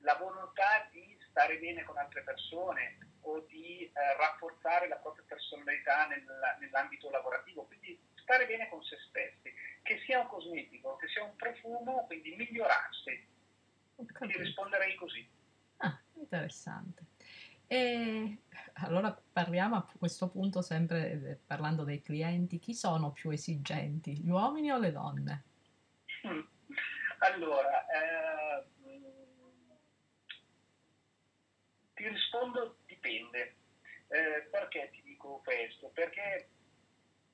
la 0.04 0.14
volontà 0.16 0.86
di 0.90 0.93
stare 1.34 1.58
bene 1.58 1.82
con 1.82 1.98
altre 1.98 2.22
persone 2.22 2.98
o 3.22 3.40
di 3.40 3.82
eh, 3.82 3.92
rafforzare 4.16 4.86
la 4.86 4.96
propria 4.96 5.24
personalità 5.26 6.06
nel, 6.06 6.24
nell'ambito 6.60 7.10
lavorativo, 7.10 7.64
quindi 7.64 7.98
stare 8.14 8.46
bene 8.46 8.68
con 8.68 8.80
se 8.84 8.96
stessi 9.08 9.52
che 9.82 10.00
sia 10.06 10.20
un 10.20 10.28
cosmetico, 10.28 10.94
che 10.96 11.08
sia 11.08 11.24
un 11.24 11.34
profumo, 11.34 12.06
quindi 12.06 12.36
migliorarsi. 12.36 13.26
Ti 13.96 14.38
risponderei 14.38 14.94
così. 14.94 15.28
Ah, 15.78 16.00
interessante. 16.14 17.04
E 17.66 18.38
allora 18.74 19.20
parliamo 19.32 19.74
a 19.74 19.86
questo 19.98 20.28
punto 20.28 20.62
sempre 20.62 21.10
eh, 21.10 21.38
parlando 21.44 21.82
dei 21.82 22.00
clienti, 22.00 22.60
chi 22.60 22.74
sono 22.74 23.10
più 23.10 23.30
esigenti, 23.30 24.18
gli 24.18 24.30
uomini 24.30 24.70
o 24.70 24.78
le 24.78 24.92
donne? 24.92 25.44
Allora, 27.24 27.86
eh, 27.86 28.64
ti 32.04 32.08
rispondo 32.10 32.76
dipende. 32.84 33.54
Eh, 34.08 34.46
perché 34.50 34.90
ti 34.92 35.00
dico 35.02 35.40
questo? 35.42 35.88
Perché 35.88 36.48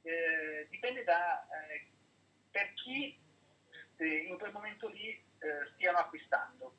eh, 0.02 0.66
dipende 0.70 1.02
da 1.02 1.44
eh, 1.48 1.88
per 2.50 2.72
chi 2.74 3.18
eh, 3.96 4.16
in 4.28 4.38
quel 4.38 4.52
momento 4.52 4.86
lì 4.86 5.10
eh, 5.10 5.72
stiano 5.74 5.98
acquistando 5.98 6.76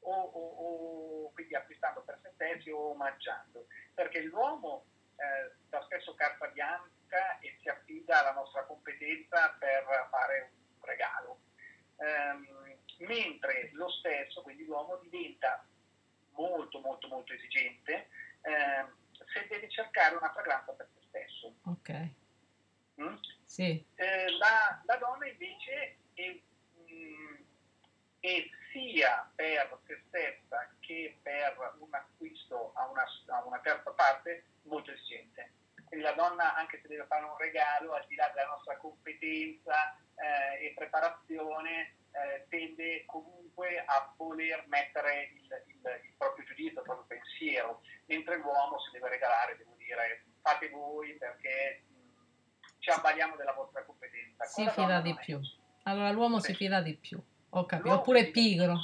o, 0.00 0.12
o, 0.12 1.24
o, 1.24 1.32
quindi 1.32 1.56
acquistando 1.56 2.02
per 2.02 2.20
se 2.22 2.30
stessi 2.34 2.70
o 2.70 2.90
omaggiando 2.90 3.66
perché 3.92 4.22
l'uomo 4.22 4.86
eh, 5.16 5.52
dà 5.68 5.82
spesso 5.82 6.14
carta 6.14 6.46
bianca 6.48 7.38
e 7.40 7.58
si 7.60 7.68
affida 7.68 8.20
alla 8.20 8.32
nostra 8.32 8.64
competenza 8.64 9.50
per 9.58 9.84
fare 10.10 10.52
un 10.78 10.86
regalo 10.86 11.40
ehm, 11.96 12.78
mentre 12.98 13.70
lo 13.72 13.90
stesso 13.90 14.42
quindi 14.42 14.64
l'uomo 14.64 14.96
diventa 14.96 15.65
molto 16.36 16.80
molto 16.80 17.08
molto 17.08 17.32
esigente 17.32 18.08
ehm, 18.42 18.94
se 19.32 19.46
deve 19.48 19.68
cercare 19.70 20.16
una 20.16 20.32
fragranza 20.32 20.72
per 20.72 20.88
se 20.94 21.00
stesso 21.08 21.54
ok 21.64 22.24
Mm? 23.00 23.14
Sì. 23.44 23.84
Eh, 23.94 24.30
la, 24.38 24.80
la, 24.84 24.96
donna 24.96 25.26
invece 25.28 25.98
è, 26.14 26.28
mh, 26.28 26.92
mm, 26.92 27.34
è, 28.20 28.48
sia 28.72 29.30
per 29.34 29.78
se 29.86 30.02
stessa 30.06 30.68
che 30.80 31.18
per 31.22 31.74
un 31.78 31.92
acquisto 31.92 32.72
a 32.74 32.88
una, 32.88 33.04
a 33.26 33.44
una 33.44 33.58
terza 33.60 33.90
parte 33.90 34.44
molto 34.62 34.90
esigente. 34.90 35.52
Quindi 35.86 36.04
la 36.04 36.12
donna, 36.12 36.54
anche 36.56 36.80
se 36.80 36.88
deve 36.88 37.06
fare 37.06 37.24
un 37.24 37.36
regalo, 37.36 37.92
al 37.92 38.04
di 38.08 38.16
là 38.16 38.28
della 38.34 38.48
nostra 38.48 38.76
competenza 38.76 39.96
eh, 40.16 40.66
e 40.66 40.74
preparazione, 40.74 41.94
eh, 42.16 42.46
tende 42.48 43.04
comunque 43.04 43.84
a 43.84 44.14
voler 44.16 44.64
mettere 44.68 45.30
il, 45.34 45.42
il, 45.66 45.80
il, 46.04 46.14
proprio 46.16 46.44
giudizio, 46.46 46.80
il 46.80 46.86
proprio 46.86 47.06
pensiero, 47.06 47.82
mentre 48.06 48.36
l'uomo 48.36 48.80
se 48.80 48.90
deve 48.92 49.10
regalare, 49.10 49.56
devo 49.56 49.74
dire, 49.76 50.24
fate 50.40 50.70
voi 50.70 51.14
perché 51.16 51.84
ci 52.78 52.90
ammaliamo 52.90 53.36
della 53.36 53.52
vostra 53.52 53.84
competenza. 53.84 54.44
Si 54.44 54.66
fida 54.70 55.00
di 55.00 55.14
più. 55.14 55.38
Allora 55.82 56.10
l'uomo 56.10 56.40
sì. 56.40 56.52
si 56.52 56.56
fida 56.56 56.80
di 56.80 56.94
più, 56.96 57.22
ho 57.50 57.66
capito. 57.66 57.94
Oppure 57.94 58.30
pigro. 58.30 58.78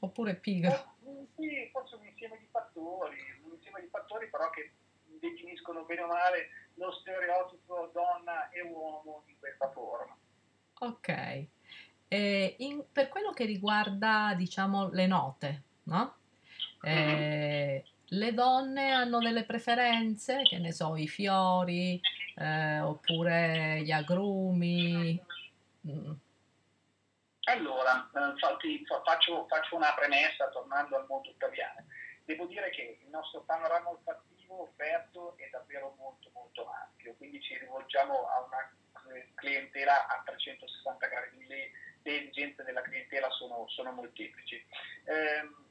Oppure 0.00 0.36
pigro. 0.36 0.96
Sì, 1.34 1.68
forse 1.72 1.96
un 1.96 2.06
insieme 2.06 2.38
di 2.38 2.46
fattori, 2.50 3.18
un 3.42 3.52
insieme 3.52 3.80
di 3.80 3.88
fattori 3.88 4.28
però 4.30 4.50
che 4.50 4.72
definiscono 5.18 5.84
bene 5.84 6.02
o 6.02 6.06
male 6.06 6.48
lo 6.74 6.92
stereotipo 6.92 7.90
donna 7.92 8.48
e 8.50 8.62
uomo 8.62 9.24
in 9.26 9.38
questa 9.38 9.70
forma. 9.72 10.16
Ok. 10.80 11.48
Eh, 12.08 12.56
in, 12.58 12.84
per 12.90 13.08
quello 13.08 13.32
che 13.32 13.44
riguarda, 13.44 14.32
diciamo, 14.34 14.88
le 14.90 15.06
note, 15.06 15.62
no? 15.84 16.16
Eh, 16.82 17.84
le 18.10 18.34
donne 18.34 18.90
hanno 18.92 19.18
delle 19.18 19.44
preferenze, 19.44 20.42
che 20.42 20.58
ne 20.58 20.72
so, 20.72 20.96
i 20.96 21.06
fiori, 21.06 22.00
eh, 22.36 22.80
oppure 22.80 23.82
gli 23.82 23.90
agrumi. 23.90 25.20
Mm. 25.86 26.12
Allora, 27.44 28.10
infatti, 28.14 28.84
faccio, 29.04 29.46
faccio, 29.46 29.76
una 29.76 29.92
premessa 29.94 30.48
tornando 30.48 30.96
al 30.96 31.06
mondo 31.08 31.28
italiano. 31.28 31.84
devo 32.24 32.44
dire 32.46 32.70
che 32.70 32.98
il 33.02 33.08
nostro 33.08 33.40
panorama 33.42 33.88
olfattivo 33.88 34.62
offerto 34.62 35.34
è 35.38 35.48
davvero 35.50 35.94
molto 35.98 36.30
molto 36.34 36.70
ampio, 36.70 37.14
quindi 37.16 37.40
ci 37.40 37.56
rivolgiamo 37.58 38.14
a 38.28 38.44
una 38.44 38.70
clientela 39.34 40.06
a 40.08 40.22
360 40.24 41.06
gradi, 41.06 41.46
le, 42.08 42.20
esigenze 42.20 42.64
della 42.64 42.82
clientela 42.82 43.28
sono, 43.30 43.66
sono 43.68 43.92
molteplici. 43.92 44.56
Eh, 45.04 45.66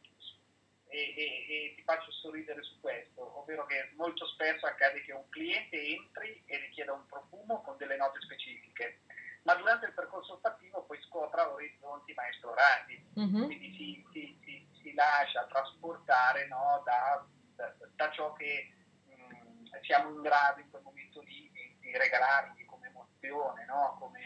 e, 0.89 1.13
e, 1.17 1.25
e, 1.49 1.73
ti 1.75 1.83
faccio 1.83 2.11
sorridere 2.11 2.63
su 2.63 2.79
questo, 2.79 3.39
ovvero 3.39 3.65
che 3.65 3.91
molto 3.95 4.25
spesso 4.27 4.65
accade 4.65 5.03
che 5.03 5.11
un 5.11 5.27
cliente 5.29 5.77
entri 5.81 6.41
e 6.45 6.57
richieda 6.59 6.93
un 6.93 7.05
profumo 7.07 7.61
con 7.61 7.75
delle 7.75 7.97
note 7.97 8.21
specifiche, 8.21 9.01
ma 9.43 9.55
durante 9.55 9.87
il 9.87 9.93
percorso 9.93 10.33
olfattivo 10.33 10.83
poi 10.85 11.01
scopra 11.01 11.51
orizzonti 11.51 12.13
mai 12.13 12.29
esplorati, 12.29 13.05
mm-hmm. 13.19 13.45
quindi 13.45 13.75
si, 13.75 14.05
si, 14.11 14.39
si, 14.43 14.67
si, 14.81 14.93
lascia 14.93 15.45
trasportare 15.47 16.47
no, 16.47 16.81
da, 16.85 17.25
da, 17.55 17.75
da, 17.95 18.11
ciò 18.11 18.31
che 18.33 18.71
mh, 19.05 19.11
mm, 19.11 19.65
siamo 19.81 20.09
in 20.11 20.21
grado 20.21 20.61
in 20.61 20.69
quel 20.69 20.83
momento 20.83 21.21
lì 21.21 21.51
di, 21.51 21.77
di 21.79 21.97
regalargli 21.97 22.65
come 22.65 22.87
emozione, 22.87 23.65
no? 23.65 23.97
come, 23.99 24.19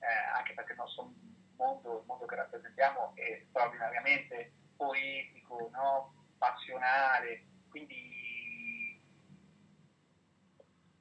eh, 0.00 0.36
anche 0.36 0.54
perché 0.54 0.72
il 0.72 0.78
nostro 0.78 1.12
mondo, 1.58 1.98
il 1.98 2.06
mondo 2.06 2.24
che 2.26 2.36
rappresentiamo 2.36 3.12
è 3.14 3.44
straordinariamente 3.48 4.52
poetico, 4.76 5.68
no? 5.72 6.14
passionale, 6.38 7.44
quindi 7.68 9.02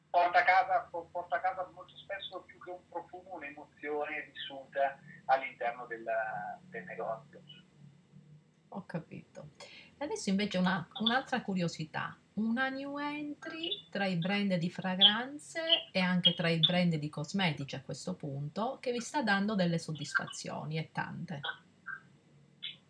porta 0.09 0.39
a, 0.39 0.43
casa, 0.43 0.89
porta 0.89 1.35
a 1.35 1.39
casa 1.39 1.69
molto 1.73 1.95
spesso 1.95 2.41
più 2.41 2.59
che 2.59 2.71
un 2.71 2.87
profumo, 2.89 3.35
un'emozione 3.35 4.31
vissuta 4.33 4.97
all'interno 5.25 5.85
del, 5.85 6.03
del 6.63 6.83
negozio. 6.85 7.41
Ho 8.69 8.85
capito. 8.85 9.49
Adesso 9.99 10.29
invece 10.29 10.57
una, 10.57 10.87
un'altra 10.99 11.41
curiosità, 11.41 12.17
una 12.37 12.69
new 12.69 12.97
entry 12.97 13.87
tra 13.89 14.05
i 14.05 14.15
brand 14.15 14.53
di 14.55 14.69
fragranze 14.69 15.89
e 15.91 15.99
anche 15.99 16.33
tra 16.33 16.49
i 16.49 16.59
brand 16.59 16.95
di 16.95 17.09
cosmetici 17.09 17.75
a 17.75 17.81
questo 17.81 18.15
punto 18.15 18.77
che 18.79 18.91
vi 18.91 19.01
sta 19.01 19.23
dando 19.23 19.55
delle 19.55 19.79
soddisfazioni 19.79 20.77
e 20.77 20.91
tante. 20.91 21.41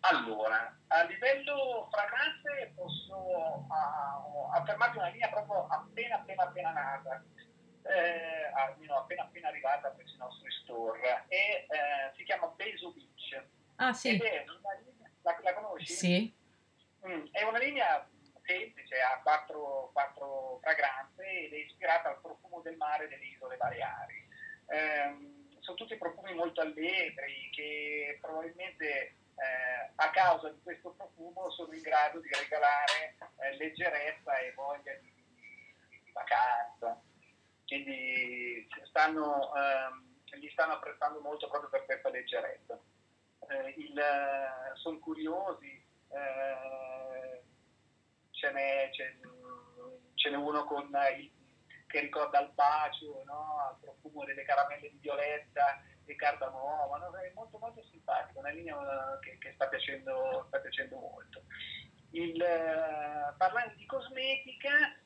Allora, 0.00 0.78
a 0.86 1.02
livello 1.04 1.88
fragranze 1.90 2.72
posso 2.74 3.16
uh, 3.16 4.50
affermarti 4.52 4.98
una 4.98 5.08
linea 5.08 5.28
proprio 5.28 5.66
appena 5.66 6.16
appena 6.16 6.42
appena 6.44 6.70
nata, 6.72 7.24
eh, 7.82 8.52
almeno 8.54 8.98
appena 8.98 9.22
appena 9.22 9.48
arrivata 9.48 9.88
presso 9.90 10.14
i 10.14 10.18
nostri 10.18 10.50
store, 10.62 11.24
e 11.28 11.66
eh, 11.68 12.14
si 12.16 12.24
chiama 12.24 12.46
Beso 12.54 12.92
Beach. 12.92 13.44
Ah 13.76 13.92
sì. 13.92 14.10
Ed 14.10 14.20
è 14.20 14.44
una 14.46 14.74
linea, 14.84 15.10
la, 15.22 15.38
la 15.42 15.54
conosci? 15.54 15.92
Sì. 15.92 16.34
Mm, 17.06 17.26
è 17.30 17.42
una 17.42 17.58
linea 17.58 18.08
semplice, 18.48 18.98
ha 19.00 19.20
quattro, 19.22 19.90
quattro, 19.92 20.58
fragranze 20.62 21.22
ed 21.22 21.52
è 21.52 21.56
ispirata 21.56 22.08
al 22.08 22.20
profumo 22.22 22.62
del 22.62 22.76
mare 22.76 23.06
delle 23.08 23.26
isole 23.26 23.58
Baleari. 23.58 24.26
Eh, 24.66 25.36
sono 25.60 25.76
tutti 25.76 25.96
profumi 25.96 26.32
molto 26.32 26.62
allegri 26.62 27.50
che 27.52 28.16
probabilmente 28.22 28.86
eh, 28.88 29.92
a 29.94 30.10
causa 30.10 30.48
di 30.48 30.60
questo 30.62 30.94
profumo 30.96 31.50
sono 31.50 31.74
in 31.74 31.82
grado 31.82 32.20
di 32.20 32.28
regalare 32.28 33.16
eh, 33.36 33.56
leggerezza 33.56 34.38
e 34.38 34.52
voglia 34.54 34.94
di, 34.94 35.12
di, 35.12 35.74
di 36.04 36.10
vacanza. 36.12 37.00
Quindi 37.66 38.66
stanno, 38.88 39.54
ehm, 39.54 40.38
gli 40.40 40.48
stanno 40.48 40.72
apprezzando 40.72 41.20
molto 41.20 41.48
proprio 41.48 41.68
per 41.68 41.84
questa 41.84 42.08
leggerezza. 42.08 42.80
Eh, 43.50 43.74
sono 44.74 44.98
curiosi, 44.98 45.84
eh, 46.10 47.27
ce 48.38 48.50
n'è, 48.52 48.88
ce, 48.92 49.18
ce, 50.14 50.30
n'è, 50.30 50.36
uno 50.36 50.64
con 50.64 50.90
il, 51.18 51.30
che 51.86 52.00
ricorda 52.00 52.40
il 52.40 52.52
bacio, 52.54 53.22
no? 53.26 53.70
il 53.72 53.80
profumo 53.80 54.24
delle 54.24 54.44
caramelle 54.44 54.90
di 54.90 54.98
violetta 55.00 55.82
di 56.04 56.16
cardamomo, 56.16 56.96
no? 56.96 57.18
è 57.18 57.32
molto 57.34 57.58
molto 57.58 57.82
simpatico, 57.90 58.38
una 58.38 58.50
linea 58.50 58.76
eh, 58.76 59.18
che, 59.20 59.38
che 59.38 59.52
sta, 59.54 59.66
piacendo, 59.68 60.44
sta, 60.46 60.58
piacendo, 60.60 60.98
molto. 60.98 61.42
Il, 62.12 62.40
eh, 62.40 63.34
parlando 63.36 63.74
di 63.76 63.84
cosmetica, 63.84 64.96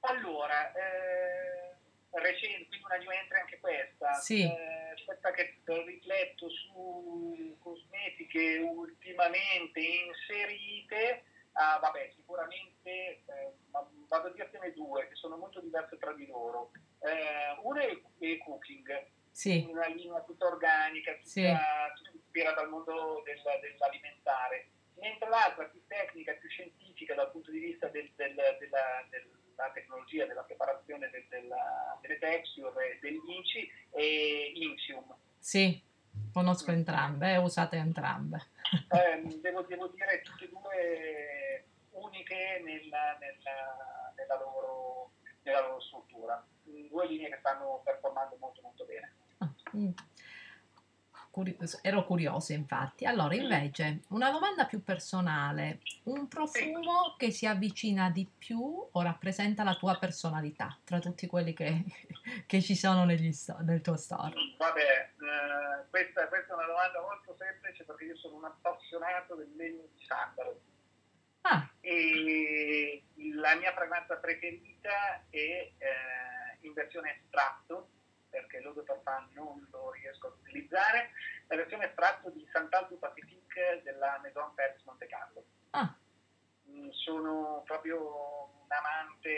allora, 0.00 0.72
eh, 0.72 1.76
recente, 2.10 2.66
quindi 2.68 2.84
una 2.84 2.96
new 2.96 3.10
entry 3.10 3.38
anche 3.40 3.60
questa, 3.60 4.12
sì. 4.14 4.42
eh, 4.42 4.94
questa 5.04 5.30
che 5.30 5.60
rifletto 5.64 6.50
su 6.50 7.56
cosmetiche 7.60 8.58
ultimamente 8.58 9.80
inserite, 9.80 11.24
ah, 11.56 11.78
vabbè, 11.78 12.12
sicuramente 12.14 12.90
eh, 12.90 13.52
vado 14.08 14.28
a 14.28 14.32
dirtene 14.32 14.72
due 14.72 15.08
che 15.08 15.14
sono 15.14 15.36
molto 15.36 15.60
diverse 15.60 15.98
tra 15.98 16.12
di 16.12 16.26
loro. 16.26 16.70
Eh, 17.00 17.58
una 17.62 17.82
è, 17.82 18.00
è 18.18 18.38
cooking, 18.38 19.06
sì. 19.30 19.66
una 19.68 19.86
linea 19.86 20.22
tutta 20.22 20.46
organica, 20.46 21.12
tutta, 21.12 21.28
sì. 21.28 21.42
tutta 21.42 22.10
ispirata 22.14 22.60
al 22.60 22.68
mondo 22.68 23.22
del, 23.24 23.40
dell'alimentare, 23.60 24.68
mentre 24.94 25.28
l'altra 25.28 25.64
più 25.66 25.82
tecnica, 25.86 26.32
più 26.34 26.48
scientifica 26.48 27.14
dal 27.14 27.30
punto 27.30 27.50
di 27.50 27.58
vista 27.58 27.88
del, 27.88 28.10
del, 28.16 28.34
della, 28.34 29.06
della, 29.10 29.70
tecnologia, 29.72 30.26
della 30.26 30.42
preparazione 30.42 31.10
della, 31.30 31.98
delle 32.02 32.18
texture, 32.18 32.98
degli 33.00 33.20
inci, 33.26 33.70
è 33.90 34.50
Insium. 34.54 35.16
Sì, 35.38 35.82
conosco 36.36 36.70
entrambe, 36.70 37.32
eh, 37.32 37.36
usate 37.38 37.78
entrambe. 37.78 38.48
Eh, 38.90 39.40
devo, 39.40 39.62
devo, 39.62 39.86
dire 39.86 40.20
tutte 40.20 40.44
e 40.44 40.48
due 40.50 41.64
uniche 41.92 42.60
nella, 42.62 43.16
nella, 43.18 44.12
nella, 44.14 44.38
loro, 44.38 45.12
nella 45.44 45.62
loro 45.62 45.80
struttura, 45.80 46.46
due 46.62 47.06
linee 47.06 47.30
che 47.30 47.38
stanno 47.38 47.80
performando 47.82 48.36
molto 48.38 48.60
molto 48.60 48.84
bene. 48.84 49.14
Mm. 49.74 49.92
ero 51.80 52.04
curiosa 52.04 52.52
infatti. 52.52 53.06
Allora, 53.06 53.34
invece, 53.34 54.02
una 54.08 54.30
domanda 54.30 54.66
più 54.66 54.82
personale. 54.82 55.80
Un 56.04 56.28
profumo 56.28 57.14
che 57.16 57.30
si 57.30 57.46
avvicina 57.46 58.10
di 58.10 58.28
più 58.36 58.88
o 58.92 59.02
rappresenta 59.02 59.64
la 59.64 59.74
tua 59.74 59.96
personalità 59.96 60.76
tra 60.84 60.98
tutti 60.98 61.26
quelli 61.26 61.54
che, 61.54 61.82
che 62.44 62.60
ci 62.60 62.76
sono 62.76 63.06
negli 63.06 63.32
sto- 63.32 63.56
nel 63.62 63.80
tuo 63.80 63.96
store? 63.96 64.34
Vabbè, 64.58 65.05
questa, 65.96 66.28
questa, 66.28 66.52
è 66.52 66.56
una 66.56 66.66
domanda 66.66 67.00
molto 67.00 67.34
semplice 67.38 67.84
perché 67.84 68.04
io 68.04 68.16
sono 68.16 68.36
un 68.36 68.44
appassionato 68.44 69.34
del 69.34 69.50
legno 69.56 69.88
di 69.94 70.04
sandalo. 70.04 70.60
Ah. 71.40 71.66
E 71.80 73.02
la 73.34 73.54
mia 73.54 73.72
fragranza 73.72 74.16
preferita 74.16 75.24
è 75.30 75.72
eh, 75.78 76.58
in 76.60 76.74
versione 76.74 77.22
estratto 77.22 77.88
perché 78.28 78.60
l'Eau 78.60 78.74
de 78.74 78.82
Parfum 78.82 79.30
non 79.32 79.66
lo 79.70 79.90
riesco 79.92 80.26
ad 80.26 80.34
utilizzare, 80.42 81.12
la 81.46 81.56
versione 81.56 81.86
estratto 81.86 82.28
di 82.28 82.46
Santaldo 82.52 82.96
Pacifique 82.96 83.80
della 83.82 84.18
Maison 84.20 84.52
Paris 84.54 84.82
Monte 84.82 85.06
Carlo. 85.06 85.44
Ah. 85.70 85.96
Mm, 86.68 86.90
sono 86.90 87.62
proprio 87.64 88.60
un 88.64 88.68
amante 88.68 89.30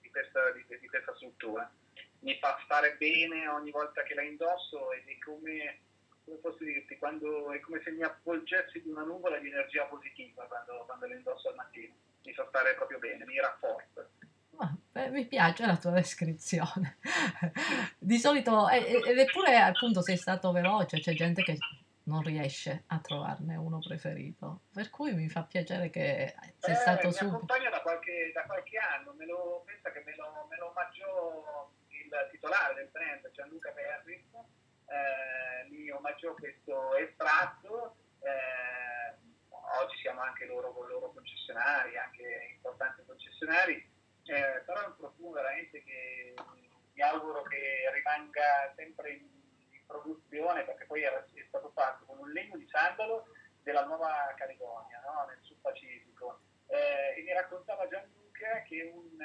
di 0.00 0.10
questa, 0.10 0.52
di, 0.52 0.64
di 0.80 0.88
questa, 0.88 1.14
struttura. 1.16 1.70
Mi 2.20 2.36
fa 2.38 2.60
stare 2.64 2.96
bene 2.98 3.48
ogni 3.48 3.70
volta 3.70 4.02
che 4.02 4.14
la 4.14 4.22
indosso 4.22 4.92
ed 4.92 5.08
è 5.08 5.18
come, 5.18 5.80
come 6.24 6.36
posso 6.38 6.64
dirti, 6.64 6.98
quando, 6.98 7.50
è 7.52 7.60
come 7.60 7.80
se 7.82 7.90
mi 7.92 8.02
avvolgessi 8.02 8.82
di 8.82 8.90
una 8.90 9.04
nuvola 9.04 9.38
di 9.38 9.48
energia 9.48 9.84
positiva 9.84 10.44
quando, 10.44 10.84
quando 10.86 11.06
la 11.06 11.14
indosso 11.14 11.48
al 11.48 11.54
mattino. 11.54 11.94
Mi 12.22 12.34
fa 12.34 12.46
stare 12.48 12.74
proprio 12.74 12.98
bene, 12.98 13.24
mi 13.24 13.40
rafforza. 13.40 14.08
Eh, 14.92 15.08
mi 15.10 15.26
piace 15.26 15.64
la 15.66 15.76
tua 15.76 15.92
descrizione. 15.92 16.98
Di 17.98 18.18
solito, 18.18 18.68
ed 18.68 19.18
eppure 19.18 19.56
appunto 19.56 20.02
sei 20.02 20.16
stato 20.16 20.52
veloce, 20.52 21.00
c'è 21.00 21.14
gente 21.14 21.42
che 21.42 21.56
non 22.04 22.22
riesce 22.22 22.84
a 22.88 22.98
trovarne 22.98 23.56
uno 23.56 23.78
preferito. 23.78 24.62
Per 24.72 24.90
cui 24.90 25.14
mi 25.14 25.28
fa 25.28 25.44
piacere 25.44 25.90
che 25.90 26.34
sei 26.58 26.74
eh, 26.74 26.76
stato 26.76 27.10
subito. 27.12 27.24
Mi 27.24 27.34
accompagna 27.36 27.70
da 27.70 27.80
qualche, 27.80 28.30
da 28.34 28.42
qualche, 28.42 28.78
anno, 28.78 29.14
me 29.16 29.26
lo, 29.26 29.62
pensa 29.64 29.92
che 29.92 30.02
me 30.04 30.14
lo, 30.16 30.46
me 30.50 30.56
lo 30.56 30.70
omaggiò 30.70 31.70
il 32.16 32.28
titolare 32.30 32.74
del 32.74 32.88
brand, 32.88 33.30
Gianluca 33.30 33.70
Perris, 33.70 34.26
eh, 34.86 35.68
mi 35.70 35.90
omaggiò 35.90 36.34
questo 36.34 36.94
estratto. 36.96 37.96
Eh, 38.20 39.16
oggi 39.82 39.96
siamo 39.98 40.20
anche 40.20 40.46
loro 40.46 40.72
con 40.72 40.88
loro 40.88 41.12
concessionari, 41.12 41.96
anche 41.96 42.52
importanti 42.54 43.04
concessionari 43.06 43.98
eh, 44.30 44.62
però 44.64 44.82
è 44.82 44.86
un 44.86 44.96
profumo 44.96 45.32
veramente 45.32 45.82
che 45.82 46.34
mi 46.92 47.02
auguro 47.02 47.42
che 47.42 47.90
rimanga 47.92 48.72
sempre 48.76 49.10
in, 49.12 49.22
in 49.22 49.86
produzione 49.86 50.64
perché 50.64 50.84
poi 50.86 51.02
era, 51.02 51.18
è 51.18 51.44
stato 51.48 51.70
fatto 51.74 52.04
con 52.04 52.18
un 52.18 52.30
legno 52.30 52.56
di 52.56 52.68
sandalo 52.70 53.26
della 53.62 53.84
Nuova 53.84 54.32
Caledonia, 54.36 55.02
no? 55.04 55.26
nel 55.26 55.38
Sud 55.42 55.58
Pacifico. 55.60 56.40
Eh, 56.66 57.18
e 57.18 57.22
mi 57.22 57.32
raccontava 57.32 57.88
Gianluca 57.88 58.62
che 58.62 58.82
un, 58.94 59.18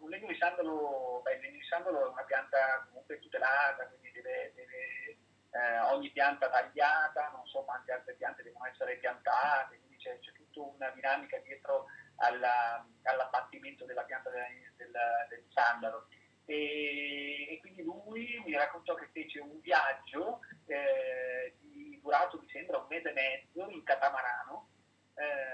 un 0.00 0.08
legno 0.08 0.26
di 0.26 0.36
sandalo, 0.36 1.20
beh, 1.22 1.34
il 1.34 1.40
legno 1.40 1.58
di 1.58 1.64
sandalo 1.64 2.06
è 2.06 2.08
una 2.08 2.24
pianta 2.24 2.84
comunque 2.88 3.18
tutelata, 3.18 3.86
quindi 3.88 4.12
deve, 4.12 4.52
deve 4.54 5.18
eh, 5.52 5.78
ogni 5.92 6.10
pianta 6.10 6.48
tagliata, 6.48 7.30
non 7.30 7.46
so 7.46 7.62
quante 7.64 7.92
altre 7.92 8.14
piante 8.14 8.42
devono 8.42 8.66
essere 8.66 8.96
piantate, 8.96 9.78
quindi 9.78 9.96
c'è, 9.96 10.18
c'è 10.18 10.32
tutta 10.32 10.60
una 10.60 10.90
dinamica 10.90 11.38
dietro 11.38 11.86
alla, 12.16 12.86
all'abbattimento 13.02 13.84
della 13.84 14.04
pianta 14.04 14.30
del, 14.30 14.72
del, 14.76 14.92
del 15.28 15.44
sandalo. 15.52 16.08
E, 16.44 17.46
e, 17.50 17.58
quindi 17.60 17.82
lui 17.82 18.42
mi 18.44 18.54
raccontò 18.54 18.94
che 18.94 19.08
fece 19.12 19.40
un 19.40 19.60
viaggio 19.60 20.40
eh, 20.66 21.54
di, 21.60 22.00
durato, 22.02 22.40
mi 22.40 22.48
sembra, 22.50 22.78
un 22.78 22.86
mese 22.88 23.10
e 23.10 23.12
mezzo 23.12 23.68
in 23.68 23.82
catamarano 23.84 24.68
eh, 25.14 25.52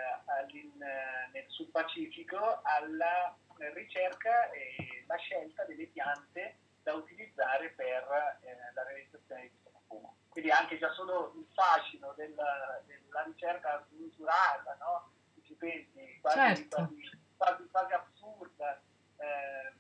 nel 1.33 1.45
Sud 1.49 1.71
Pacifico 1.71 2.61
alla 2.63 3.37
ricerca 3.75 4.51
e 4.51 5.05
la 5.07 5.17
scelta 5.17 5.65
delle 5.65 5.87
piante 5.87 6.59
da 6.83 6.95
utilizzare 6.95 7.71
per 7.71 8.39
eh, 8.43 8.57
la 8.75 8.83
realizzazione 8.85 9.43
di 9.43 9.49
questo 9.51 9.71
profumo. 9.71 10.17
Quindi 10.29 10.51
anche 10.51 10.79
già 10.79 10.91
solo 10.93 11.35
il 11.37 11.47
fascino 11.53 12.13
della, 12.17 12.83
della 12.87 13.23
ricerca 13.25 13.85
smisurata, 13.91 14.77
no? 14.81 15.13
ci 15.49 15.55
pensi, 15.55 16.19
quasi, 16.21 16.37
certo. 16.39 16.77
quasi, 16.77 17.11
quasi, 17.37 17.69
quasi 17.71 17.93
assurda, 17.95 18.83
eh, 19.17 19.75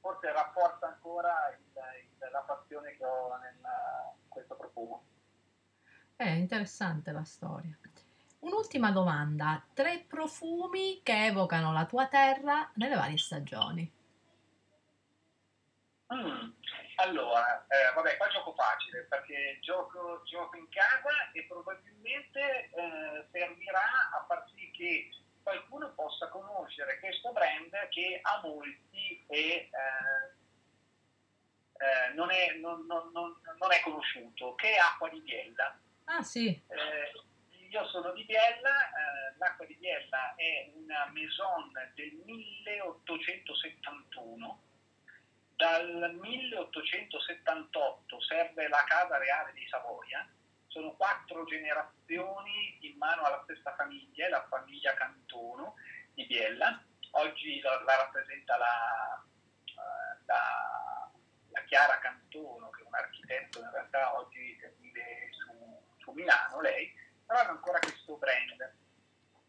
forse 0.00 0.32
rafforza 0.32 0.86
ancora 0.86 1.50
il, 1.50 1.64
il, 2.02 2.30
la 2.30 2.40
passione 2.40 2.96
che 2.96 3.04
ho 3.04 3.34
in 3.34 4.28
questo 4.28 4.56
profumo. 4.56 5.04
È 6.16 6.28
interessante 6.28 7.12
la 7.12 7.24
storia. 7.24 7.78
Un'ultima 8.42 8.90
domanda, 8.90 9.64
tre 9.72 10.00
profumi 10.00 11.00
che 11.04 11.26
evocano 11.26 11.72
la 11.72 11.86
tua 11.86 12.08
terra 12.08 12.68
nelle 12.74 12.96
varie 12.96 13.16
stagioni. 13.16 13.88
Mm, 16.12 16.50
allora, 16.96 17.64
eh, 17.68 17.94
vabbè, 17.94 18.16
qua 18.16 18.26
gioco 18.28 18.52
facile 18.54 19.06
perché 19.08 19.58
gioco, 19.60 20.22
gioco 20.24 20.56
in 20.56 20.68
casa 20.70 21.30
e 21.32 21.44
probabilmente 21.46 22.70
eh, 22.74 23.26
servirà 23.30 24.10
a 24.12 24.24
far 24.26 24.44
sì 24.56 24.70
che 24.72 25.08
qualcuno 25.40 25.92
possa 25.94 26.28
conoscere 26.28 26.98
questo 26.98 27.30
brand 27.30 27.70
che 27.90 28.18
a 28.22 28.40
molti 28.42 29.24
è, 29.28 29.36
eh, 29.36 29.70
eh 31.78 32.12
non, 32.14 32.32
è, 32.32 32.54
non, 32.54 32.86
non, 32.86 33.12
non, 33.12 33.72
è, 33.72 33.80
conosciuto, 33.82 34.56
che 34.56 34.74
è 34.74 34.78
Acqua 34.78 35.08
di 35.08 35.20
Biella. 35.20 35.78
Ah 36.06 36.22
sì. 36.22 36.48
Eh, 36.48 37.30
io 37.72 37.88
sono 37.88 38.12
di 38.12 38.22
Biella, 38.24 38.68
eh, 38.68 39.32
l'acqua 39.38 39.64
di 39.64 39.74
Biella 39.76 40.34
è 40.36 40.70
una 40.74 41.08
maison 41.10 41.72
del 41.94 42.12
1871. 42.26 44.60
Dal 45.56 46.18
1878 46.20 48.20
serve 48.20 48.68
la 48.68 48.84
casa 48.84 49.16
reale 49.16 49.54
di 49.54 49.66
Savoia, 49.70 50.28
sono 50.66 50.92
quattro 50.96 51.46
generazioni 51.46 52.76
in 52.80 52.98
mano 52.98 53.22
alla 53.22 53.40
stessa 53.44 53.74
famiglia, 53.74 54.28
la 54.28 54.46
famiglia 54.50 54.92
Cantono 54.92 55.76
di 56.12 56.26
Biella. 56.26 56.78
Oggi 57.12 57.58
la, 57.60 57.82
la 57.84 57.96
rappresenta 57.96 58.58
la, 58.58 59.24
eh, 59.64 60.18
la, 60.26 61.10
la, 61.52 61.64
Chiara 61.64 61.98
Cantono, 62.00 62.68
che 62.68 62.82
è 62.82 62.86
un 62.86 62.94
architetto, 62.94 63.60
in 63.60 63.70
realtà 63.70 64.14
oggi 64.18 64.60
vive 64.78 65.30
su, 65.32 65.82
su 66.00 66.10
Milano 66.10 66.60
lei, 66.60 67.00
però 67.26 67.40
hanno 67.40 67.50
ancora 67.50 67.78
questo 67.78 68.16
brand. 68.16 68.74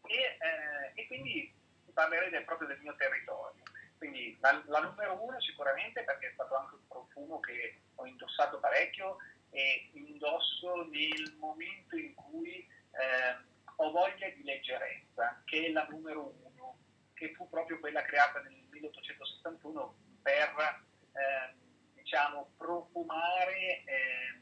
E, 0.06 0.14
eh, 0.14 1.00
e 1.00 1.06
quindi 1.06 1.52
parlerei 1.92 2.30
del, 2.30 2.44
proprio 2.44 2.68
del 2.68 2.80
mio 2.80 2.94
territorio. 2.96 3.62
Quindi 3.96 4.36
la, 4.40 4.62
la, 4.66 4.80
numero 4.80 5.22
uno 5.22 5.40
sicuramente 5.40 6.02
perché 6.02 6.28
è 6.28 6.32
stato 6.34 6.54
anche 6.56 6.74
un 6.74 6.86
profumo 6.88 7.40
che 7.40 7.80
ho 7.94 8.06
indossato 8.06 8.58
parecchio 8.58 9.16
e 9.50 9.88
indosso 9.92 10.88
nel 10.90 11.36
momento 11.38 11.96
in 11.96 12.14
cui 12.14 12.58
eh, 12.58 13.52
ho 13.76 13.90
voglia 13.90 14.28
di 14.28 14.42
leggerezza, 14.42 15.42
che 15.44 15.66
è 15.66 15.70
la 15.70 15.86
numero 15.88 16.34
uno, 16.42 16.78
che 17.14 17.32
fu 17.34 17.48
proprio 17.48 17.78
quella 17.78 18.02
creata 18.02 18.40
nel 18.40 18.66
1861 18.70 19.96
per 20.22 20.84
eh, 21.12 21.54
diciamo, 21.94 22.52
profumare 22.56 23.84
eh, 23.84 24.40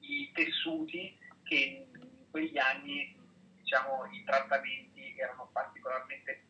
i 0.00 0.30
tessuti 0.32 1.16
che 1.44 1.88
quegli 2.30 2.58
anni 2.58 3.16
diciamo, 3.70 4.04
i 4.10 4.24
trattamenti 4.24 5.16
erano 5.16 5.48
particolarmente 5.52 6.42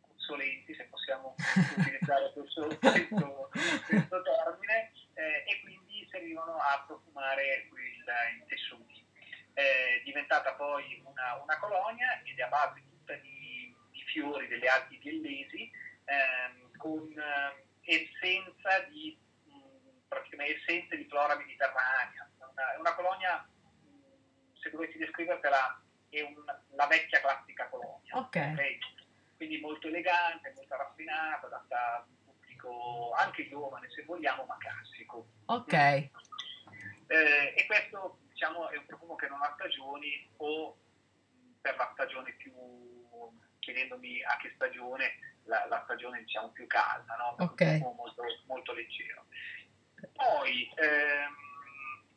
obsoleti, 0.00 0.74
se 0.74 0.84
possiamo 0.86 1.36
utilizzare 1.76 2.32
questo, 2.32 2.66
questo, 2.80 3.50
questo 3.86 4.22
termine, 4.22 4.90
eh, 5.14 5.44
e 5.46 5.60
quindi 5.62 6.08
servivano 6.10 6.56
a 6.56 6.82
profumare 6.86 7.68
il, 7.70 8.42
i 8.42 8.46
tessuti. 8.48 9.06
È 9.52 10.02
diventata 10.04 10.54
poi 10.54 11.00
una, 11.04 11.40
una, 11.40 11.56
colonia 11.58 12.20
ed 12.24 12.36
è 12.36 12.42
a 12.42 12.48
base 12.48 12.82
tutta 12.88 13.14
di, 13.14 13.72
di 13.92 14.02
fiori 14.02 14.48
delle 14.48 14.66
Alpi 14.66 14.98
Biellesi 14.98 15.70
ehm, 16.06 16.76
con 16.76 17.08
eh, 17.16 17.64
essenza 17.82 18.80
di, 18.90 19.16
mh, 19.44 20.08
praticamente 20.08 20.56
essenze 20.56 20.96
di 20.96 21.06
flora 21.06 21.36
mediterranea. 21.36 22.28
Una, 22.38 22.74
è 22.74 22.78
una 22.78 22.94
colonia 22.94 23.48
se 24.64 24.70
dovessi 24.70 24.96
descrivertela, 24.96 25.78
è 26.08 26.22
un, 26.22 26.42
la 26.70 26.86
vecchia 26.86 27.20
classica 27.20 27.68
colonia. 27.68 28.16
Okay. 28.16 28.52
okay. 28.52 28.78
Quindi 29.36 29.60
molto 29.60 29.88
elegante, 29.88 30.52
molto 30.56 30.76
raffinata, 30.76 31.46
adatta 31.46 31.96
a 31.96 32.06
un 32.08 32.24
pubblico 32.24 33.12
anche 33.12 33.46
giovane, 33.48 33.90
se 33.90 34.04
vogliamo, 34.04 34.44
ma 34.44 34.56
classico. 34.56 35.26
Ok. 35.46 35.72
Eh, 35.72 36.10
e 37.06 37.66
questo 37.66 38.20
diciamo, 38.32 38.70
è 38.70 38.78
un 38.78 38.86
profumo 38.86 39.14
che 39.16 39.28
non 39.28 39.42
ha 39.42 39.52
stagioni 39.54 40.26
o 40.38 40.76
per 41.60 41.76
la 41.76 41.90
stagione 41.92 42.32
più, 42.32 42.52
chiedendomi 43.58 44.22
a 44.22 44.36
che 44.38 44.52
stagione, 44.54 45.38
la, 45.44 45.66
la 45.68 45.82
stagione 45.84 46.20
diciamo 46.20 46.48
più 46.50 46.66
calda, 46.66 47.16
no? 47.16 47.36
Okay. 47.38 47.80
molto, 47.80 48.22
molto 48.46 48.72
leggero. 48.72 49.26
Poi 50.12 50.70
ehm, 50.76 51.36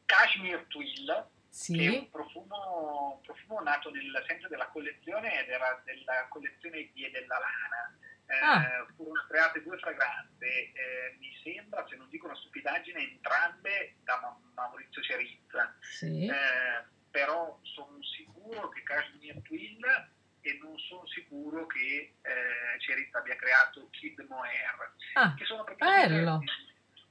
Cashmere 0.06 0.68
Twill, 0.68 1.30
sì. 1.58 1.74
che 1.74 1.86
è 1.86 1.98
un 1.98 2.10
profumo, 2.12 3.20
profumo 3.26 3.62
nato 3.62 3.90
nel, 3.90 4.24
sempre 4.28 4.48
della 4.48 4.68
collezione 4.68 5.42
ed 5.42 5.50
era 5.50 5.82
della 5.84 6.28
collezione 6.30 6.90
Vie 6.94 7.10
della 7.10 7.40
Lana. 7.40 7.98
Eh, 8.28 8.38
ah. 8.44 8.86
Furono 8.96 9.26
create 9.28 9.64
due 9.64 9.78
fragranze, 9.80 10.46
eh, 10.46 11.16
mi 11.18 11.32
sembra, 11.42 11.86
se 11.88 11.96
non 11.96 12.10
dico 12.10 12.26
una 12.28 12.36
stupidaggine, 12.36 13.00
entrambe 13.00 13.96
da 14.04 14.38
Maurizio 14.54 15.02
Cerizza. 15.02 15.76
Sì. 15.80 16.26
Eh, 16.28 16.86
però 17.10 17.58
sono 17.64 17.98
sicuro 18.04 18.70
che 18.70 18.84
Cashmere 18.84 19.42
Twill 19.42 19.84
e 20.42 20.60
non 20.62 20.78
sono 20.78 21.08
sicuro 21.08 21.66
che 21.66 22.14
eh, 22.22 22.80
Cerizza 22.80 23.18
abbia 23.18 23.36
creato 23.36 23.90
Kid 23.90 24.20
Moer. 24.30 24.94
Ah, 25.14 25.34
che 25.34 25.46
sono 25.46 25.64
bello! 25.76 26.40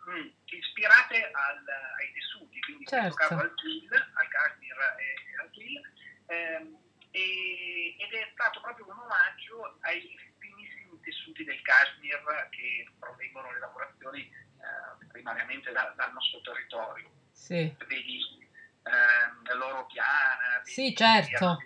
Mm, 0.08 0.28
ispirate 0.44 1.30
al, 1.32 1.64
ai 1.98 2.12
tessuti, 2.12 2.60
quindi 2.60 2.86
certo. 2.86 3.06
in 3.06 3.12
questo 3.12 3.34
certo. 3.34 3.34
caso 3.34 3.40
al 3.42 3.54
twill, 3.56 3.90
al 3.90 4.28
cashmere 4.28 4.94
e 5.02 5.42
al 5.42 5.50
twill, 5.50 5.80
ehm, 6.26 6.78
e, 7.10 7.96
ed 7.98 8.12
è 8.14 8.30
stato 8.32 8.60
proprio 8.60 8.86
un 8.86 8.98
omaggio 8.98 9.78
ai 9.80 10.16
finissimi 10.38 11.00
tessuti 11.00 11.42
del 11.42 11.60
cashmere 11.62 12.46
che 12.50 12.88
provengono 13.00 13.50
le 13.50 13.58
lavorazioni 13.58 14.20
eh, 14.22 15.06
primariamente 15.10 15.72
da, 15.72 15.92
dal 15.96 16.12
nostro 16.12 16.40
territorio. 16.40 17.10
Sì. 17.32 17.74
Vedi 17.88 18.48
ehm, 18.84 19.58
l'oro 19.58 19.86
piana, 19.86 20.58
vedi 20.58 20.70
sì, 20.70 20.94
certo. 20.94 21.58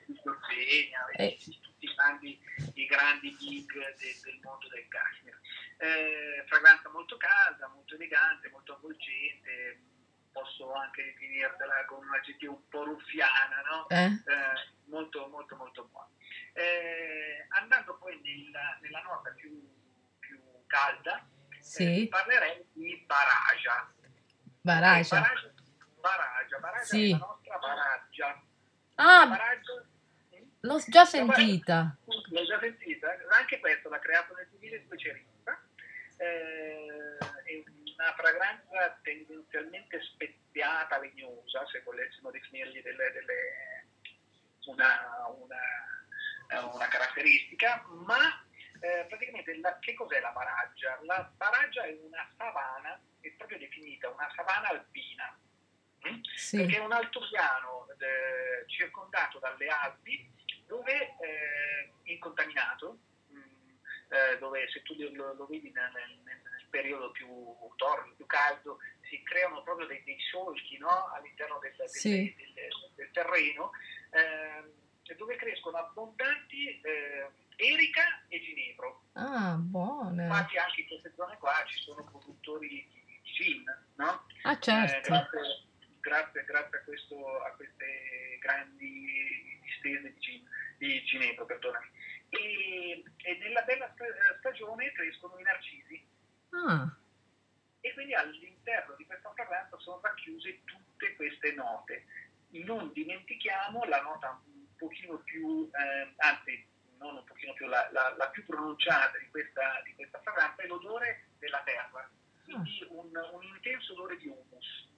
Zenia, 0.49 1.05
vedi 1.15 1.35
eh. 1.35 1.61
tutti 1.61 1.85
i 1.85 1.95
grandi, 1.95 2.41
i 2.73 2.87
grandi 2.87 3.37
big 3.39 3.71
de, 3.99 4.21
del 4.25 4.41
mondo 4.43 4.67
del 4.69 4.89
cashmere 4.89 5.41
eh, 5.81 6.45
fragranza 6.47 6.91
molto 6.91 7.17
calda, 7.17 7.60
elegante, 8.01 8.49
molto 8.51 8.75
avvolgente, 8.75 9.81
posso 10.33 10.73
anche 10.73 11.05
definirtela 11.05 11.85
con 11.87 12.07
un 12.07 12.15
aggettivo 12.15 12.55
un 12.55 12.69
po' 12.69 12.85
ruffiana, 12.85 13.61
no? 13.69 13.89
eh? 13.89 14.07
Eh, 14.07 14.69
molto 14.87 15.29
molto 15.29 15.57
molto 15.57 15.89
buona. 15.91 16.09
Eh, 16.55 17.47
andando 17.51 17.97
poi 17.99 18.19
nella, 18.23 18.79
nella 18.81 19.03
nota 19.03 19.31
più, 19.33 19.51
più 20.19 20.41
calda, 20.67 21.27
sì. 21.61 22.03
Eh, 22.03 22.09
parlerei 22.09 22.65
di 22.73 23.05
Baraja. 23.07 23.93
Baraja. 24.63 25.21
Baraja, 25.21 25.53
Baraja, 26.01 26.59
Baraja 26.59 26.85
sì. 26.85 27.09
è 27.09 27.11
la 27.11 27.19
nostra 27.19 27.59
Baraggia. 27.59 28.43
Ah, 28.97 29.27
Baraggia, 29.27 29.85
l'ho 30.61 30.85
già 30.87 31.05
sentita. 31.05 31.97
L'ho 32.05 32.45
già 32.45 32.59
sentita? 32.59 33.09
Anche 33.31 33.61
questa 33.61 33.89
l'ha 33.89 33.99
creata 33.99 34.35
nel 34.35 34.49
2002 34.51 34.97
eh, 36.21 37.17
è 37.45 37.63
una 38.01 38.15
fragranza 38.15 38.99
tendenzialmente 39.03 40.01
speziata, 40.01 40.99
legnosa, 40.99 41.67
se 41.67 41.83
volessimo 41.83 42.31
definirgli 42.31 42.83
delle, 42.83 43.13
delle, 43.13 43.89
una, 44.65 45.27
una, 45.37 46.73
una, 46.73 46.89
caratteristica, 46.89 47.85
ma 48.07 48.43
eh, 48.81 49.05
praticamente 49.07 49.59
la, 49.59 49.79
che 49.79 49.93
cos'è 49.93 50.19
la 50.21 50.31
baraggia? 50.31 50.99
La 51.03 51.31
baraggia 51.37 51.83
è 51.85 51.99
una 52.01 52.27
savana, 52.39 52.99
è 53.21 53.31
proprio 53.33 53.59
definita 53.59 54.09
una 54.09 54.33
savana 54.35 54.69
alpina, 54.69 55.39
hm? 56.01 56.21
sì. 56.35 56.57
perché 56.57 56.77
è 56.77 56.85
un 56.85 56.93
altopiano 56.93 57.87
eh, 57.99 58.67
circondato 58.67 59.39
dalle 59.39 59.69
Alpi 59.69 60.27
dove 60.67 61.17
eh, 61.21 61.93
incontaminato, 62.05 62.93
mh, 62.93 62.95
mm, 62.95 63.10
eh, 64.31 64.39
dove 64.39 64.69
se 64.71 64.83
tu 64.83 64.95
lo, 64.99 65.35
lo 65.35 65.47
vedi 65.47 65.71
nel, 65.71 65.91
nel, 65.93 66.19
nel, 66.25 66.39
periodo 66.71 67.11
più 67.11 67.27
torrido, 67.75 68.15
più 68.15 68.27
caldo, 68.27 68.79
si 69.09 69.21
creano 69.25 69.61
proprio 69.65 69.89
dei, 69.89 70.01
dei 70.05 70.19
solchi 70.31 70.79
no? 70.79 71.11
all'interno 71.13 71.59
del, 71.59 71.75
del, 71.77 71.89
sì. 71.89 72.33
del 72.95 73.11
terreno, 73.11 73.73
eh, 74.11 75.15
dove 75.17 75.35
crescono 75.35 75.79
abbondanti 75.79 76.81
eh, 76.81 77.29
erica 77.57 78.23
e 78.29 78.41
ginepro. 78.41 79.03
Ah, 79.15 79.57
buone. 79.59 80.25
Infatti 80.25 80.57
anche 80.57 80.81
in 80.83 80.87
queste 80.87 81.13
zone 81.17 81.37
qua 81.39 81.63
ci 81.67 81.83
sono 81.83 82.05
produttori 82.05 82.69
di, 82.69 82.89
di 83.05 83.33
gin, 83.33 83.65
no? 83.97 84.27
Ah, 84.43 84.59
certo. 84.59 84.97
Eh, 84.97 85.01
grazie, 85.01 85.65
grazie, 86.01 86.45
grazie 86.45 86.79
a, 86.79 86.83
questo, 86.83 87.43
a, 87.43 87.51
queste 87.53 88.39
grandi 88.41 89.59
distese 89.63 90.13
di, 90.13 90.21
gin, 90.21 90.49
di 90.79 91.03
ginepro, 91.03 91.45
perdonami. 91.47 91.89
E, 92.31 93.05
e, 93.17 93.39
nella 93.39 93.63
bella 93.63 93.93
stagione 94.39 94.93
crescono 94.93 95.39
i 95.39 95.43
narcisi. 95.43 96.09
Ah. 96.51 96.97
E 97.81 97.93
quindi 97.95 98.15
all'interno 98.15 98.95
di 98.97 99.07
questa 99.07 99.33
fragranza 99.33 99.79
sono 99.79 100.01
racchiuse 100.03 100.63
tutte 100.65 101.17
queste 101.17 101.53
note. 101.55 102.07
Non 102.51 102.93
dimentichiamo 102.93 103.85
la 103.85 104.01
nota 104.03 104.41
un 104.45 104.67
pochino 104.77 105.19
più, 105.19 105.71
eh, 105.73 106.13
anzi 106.17 106.67
non 106.99 107.17
un 107.17 107.25
pochino 107.25 107.53
più, 107.55 107.67
la, 107.67 107.89
la, 107.93 108.15
la 108.17 108.29
più 108.29 108.45
pronunciata 108.45 109.19
di 109.19 109.29
questa, 109.31 109.81
di 109.85 109.95
questa, 109.95 110.21
fragranza 110.21 110.63
è 110.63 110.67
l'odore 110.67 111.31
della 111.39 111.63
terra, 111.63 112.09
quindi 112.45 112.87
un, 112.91 113.11
un 113.33 113.43
intenso 113.43 113.93
odore 113.93 114.19
di 114.19 114.29
humus, 114.29 114.89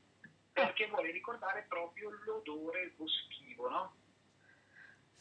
perché 0.53 0.88
vuole 0.88 1.12
ricordare 1.12 1.64
proprio 1.68 2.11
l'odore 2.25 2.92
boschivo, 2.97 3.68
no? 3.68 3.95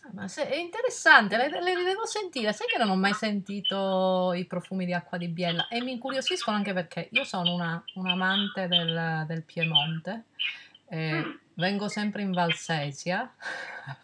Ah, 0.03 0.09
ma 0.13 0.27
se, 0.27 0.47
è 0.47 0.55
interessante, 0.55 1.37
le, 1.37 1.49
le, 1.49 1.83
devo 1.83 2.05
sentire. 2.05 2.53
Sai 2.53 2.67
che 2.67 2.77
non 2.77 2.89
ho 2.89 2.95
mai 2.95 3.13
sentito 3.13 4.33
i 4.33 4.45
profumi 4.45 4.85
di 4.85 4.93
acqua 4.93 5.17
di 5.17 5.27
Biella 5.27 5.67
e 5.67 5.81
mi 5.81 5.91
incuriosiscono 5.91 6.57
anche 6.57 6.73
perché 6.73 7.09
io 7.11 7.23
sono 7.23 7.53
una, 7.53 7.83
un 7.95 8.07
amante 8.07 8.67
del, 8.67 9.25
del 9.27 9.43
Piemonte. 9.43 10.25
Eh, 10.87 11.21
mm. 11.21 11.35
Vengo 11.53 11.87
sempre 11.87 12.23
in 12.23 12.31
Valsesia 12.31 13.31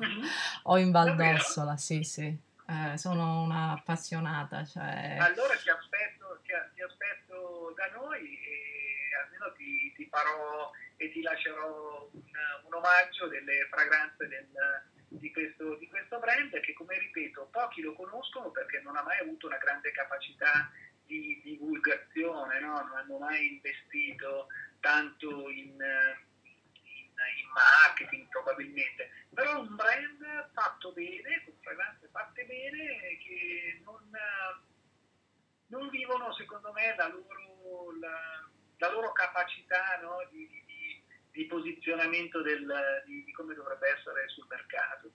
mm-hmm. 0.01 0.23
o 0.63 0.77
in 0.77 0.91
Valdossola, 0.91 1.77
sì, 1.77 2.03
sì. 2.03 2.25
Eh, 2.69 2.97
sono 2.97 3.41
una 3.41 3.71
appassionata. 3.71 4.63
Cioè... 4.65 5.17
Allora 5.19 5.55
ti 5.55 5.69
aspetto, 5.69 6.39
ti, 6.43 6.51
ti 6.75 6.81
aspetto, 6.81 7.73
da 7.75 7.97
noi 7.97 8.21
e 8.21 9.15
almeno 9.23 9.51
ti, 9.55 9.91
ti 9.95 10.07
farò 10.09 10.71
e 10.97 11.11
ti 11.11 11.21
lascerò 11.21 12.09
un, 12.11 12.21
un 12.65 12.73
omaggio 12.73 13.27
delle 13.27 13.67
fragranze 13.69 14.27
del, 14.27 14.47
di, 15.07 15.31
questo, 15.31 15.75
di, 15.75 15.87
questo, 15.87 16.19
brand 16.19 16.59
che 16.59 16.73
come 16.73 16.97
ripeto 16.97 17.47
pochi 17.51 17.81
lo 17.81 17.93
conoscono 17.93 18.51
perché 18.51 18.81
non 18.81 18.95
ha 18.97 19.03
mai 19.03 19.19
avuto 19.19 19.47
una 19.47 19.57
grande 19.57 19.91
capacità 19.91 20.69
di 21.05 21.39
divulgazione, 21.43 22.59
no? 22.59 22.81
non 22.81 22.97
hanno 22.97 23.17
mai 23.17 23.53
investito 23.53 24.47
tanto 24.81 25.49
in, 25.49 25.73
in, 26.43 27.09
in 27.39 27.49
marketing 27.53 28.27
probabilmente, 28.27 29.09
però 29.33 29.61
un 29.61 29.75
brand 29.75 30.51
fatto 30.53 30.91
bene, 30.91 31.43
con 31.45 31.55
fragranze 31.61 32.09
fatte 32.11 32.43
bene 32.45 33.17
che 33.23 33.81
non, 33.83 34.11
non 35.67 35.89
vivono 35.89 36.33
secondo 36.33 36.71
me 36.73 36.95
la 36.95 37.07
loro, 37.07 37.97
la, 37.99 38.49
la 38.77 38.91
loro 38.91 39.11
capacità 39.13 39.99
no? 40.01 40.27
di, 40.29 40.47
di, 40.47 40.63
di, 41.37 41.45
posizionamento 41.45 42.41
del, 42.41 42.65
di, 43.05 43.23
di 43.23 43.31
come 43.31 43.53
dovrebbe 43.53 43.87
essere 43.89 44.27
sul 44.29 44.47
mercato. 44.49 45.11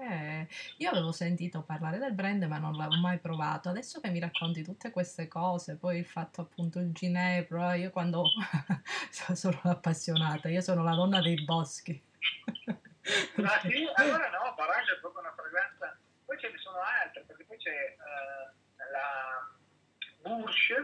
Eh, 0.00 0.46
io 0.76 0.90
avevo 0.90 1.10
sentito 1.10 1.62
parlare 1.62 1.98
del 1.98 2.12
brand 2.12 2.44
ma 2.44 2.58
non 2.58 2.76
l'avevo 2.76 3.00
mai 3.00 3.18
provato. 3.18 3.68
Adesso 3.68 4.00
che 4.00 4.10
mi 4.10 4.20
racconti 4.20 4.62
tutte 4.62 4.90
queste 4.90 5.28
cose, 5.28 5.76
poi 5.76 5.98
il 5.98 6.06
fatto 6.06 6.40
appunto 6.40 6.78
il 6.78 6.92
ginepro, 6.92 7.72
io 7.72 7.90
quando 7.90 8.24
sono 9.10 9.60
appassionata, 9.64 10.48
io 10.48 10.60
sono 10.60 10.82
la 10.82 10.94
donna 10.94 11.20
dei 11.20 11.42
boschi. 11.44 12.00
ah 13.44 13.60
sì? 13.60 13.88
Allora 13.94 14.30
no, 14.30 14.54
Barage 14.56 14.94
è 14.94 15.00
proprio 15.00 15.20
una 15.20 15.34
fragranza. 15.34 15.98
Poi 16.24 16.38
ce 16.38 16.50
ne 16.50 16.58
sono 16.58 16.78
altre, 16.78 17.24
perché 17.26 17.44
poi 17.44 17.56
c'è 17.56 17.96
uh, 17.98 18.92
la 18.92 19.56
Bush, 20.22 20.74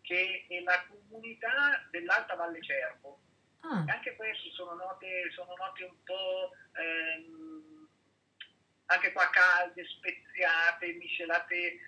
che 0.00 0.46
è 0.48 0.60
la 0.62 0.84
comunità 0.88 1.86
dell'Alta 1.90 2.34
Valle 2.34 2.62
Cervo. 2.62 3.20
Ah. 3.68 3.84
Anche 3.88 4.14
queste 4.16 4.50
sono 4.52 4.74
note, 4.74 5.30
sono 5.34 5.54
note 5.56 5.84
un 5.84 6.02
po'... 6.04 6.50
Ehm, 6.78 7.66
anche 8.86 9.12
qua 9.12 9.28
calde, 9.30 9.84
speziate, 9.84 10.92
miscelate 10.92 11.56
eh, 11.56 11.78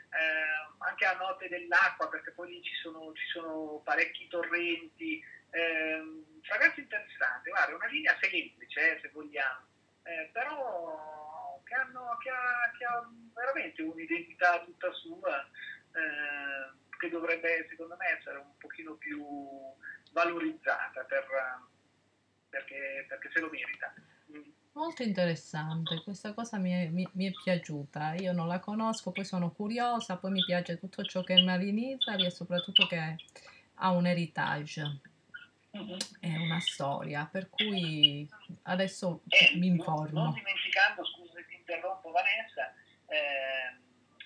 anche 0.79 1.05
a 1.05 1.17
note 1.17 1.49
dell'acqua, 1.49 2.09
perché 2.09 2.33
poi 2.33 2.51
lì 2.51 2.62
ci 2.62 2.75
sono, 2.83 3.12
ci 3.14 3.27
sono 3.29 3.81
parecchi 3.85 4.27
torrenti. 4.29 5.23
Eh, 5.51 6.03
ragazzi 6.43 6.81
interessante, 6.81 7.51
guarda, 7.51 7.75
una 7.75 7.87
linea 7.87 8.17
semplice 8.21 8.97
eh, 8.97 9.01
se 9.01 9.11
vogliamo, 9.12 9.67
eh, 10.03 10.29
però 10.33 11.61
che, 11.64 11.75
hanno, 11.75 12.17
che, 12.21 12.31
ha, 12.31 12.71
che, 12.77 12.85
ha, 12.85 13.09
veramente 13.33 13.83
un'identità 13.83 14.62
tutta 14.64 14.93
sua, 14.93 15.49
eh, 15.93 16.97
che 16.99 17.09
dovrebbe 17.09 17.67
secondo 17.71 17.97
me 17.97 18.19
essere 18.19 18.38
un 18.38 18.57
pochino 18.59 18.95
più 18.95 19.25
valorizzata 20.12 21.03
per, 21.05 21.27
perché, 22.49 23.07
perché 23.09 23.31
se 23.33 23.40
lo 23.40 23.51
merita. 23.51 23.92
Molto 24.79 25.03
interessante, 25.03 26.03
questa 26.05 26.35
cosa 26.35 26.57
mi 26.59 26.71
è, 26.71 26.87
mi, 26.87 27.09
mi 27.14 27.27
è, 27.27 27.33
piaciuta, 27.33 28.14
io 28.14 28.33
non 28.33 28.47
la 28.47 28.61
conosco, 28.61 29.11
poi 29.11 29.25
sono 29.25 29.51
curiosa, 29.51 30.18
poi 30.18 30.31
mi 30.31 30.44
piace 30.44 30.79
tutto 30.79 31.03
ciò 31.03 31.23
che 31.23 31.35
è 31.35 31.42
Marinizari 31.42 32.25
e 32.25 32.31
soprattutto 32.31 32.87
che 32.87 33.16
ha 33.75 33.90
un 33.90 34.07
heritage, 34.07 35.01
mm-hmm. 35.77 35.99
è 36.21 36.37
una 36.37 36.61
storia, 36.61 37.29
per 37.31 37.49
cui 37.49 38.29
adesso 38.64 39.23
eh, 39.29 39.57
mi 39.57 39.66
informo. 39.66 40.23
Non, 40.23 40.35
dimenticando, 40.35 41.05
scusa 41.07 41.42
ti 41.49 41.57
interrompo 41.57 42.12
Vanessa, 42.12 42.73
eh, 43.07 43.77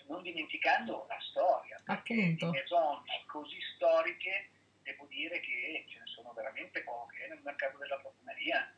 non 0.09 0.21
dimenticando 0.21 1.07
la 1.09 1.19
storia, 1.31 1.81
Appunto. 1.87 2.51
le 2.51 2.65
zone 2.67 3.25
così 3.27 3.57
storiche 3.75 4.51
devo 4.83 5.07
dire 5.07 5.41
che 5.41 5.87
ce 5.89 5.99
ne 5.99 6.07
sono 6.07 6.33
veramente 6.35 6.83
poche 6.83 7.27
nel 7.29 7.41
mercato 7.43 7.79
della 7.79 7.97
profumeria 7.97 8.71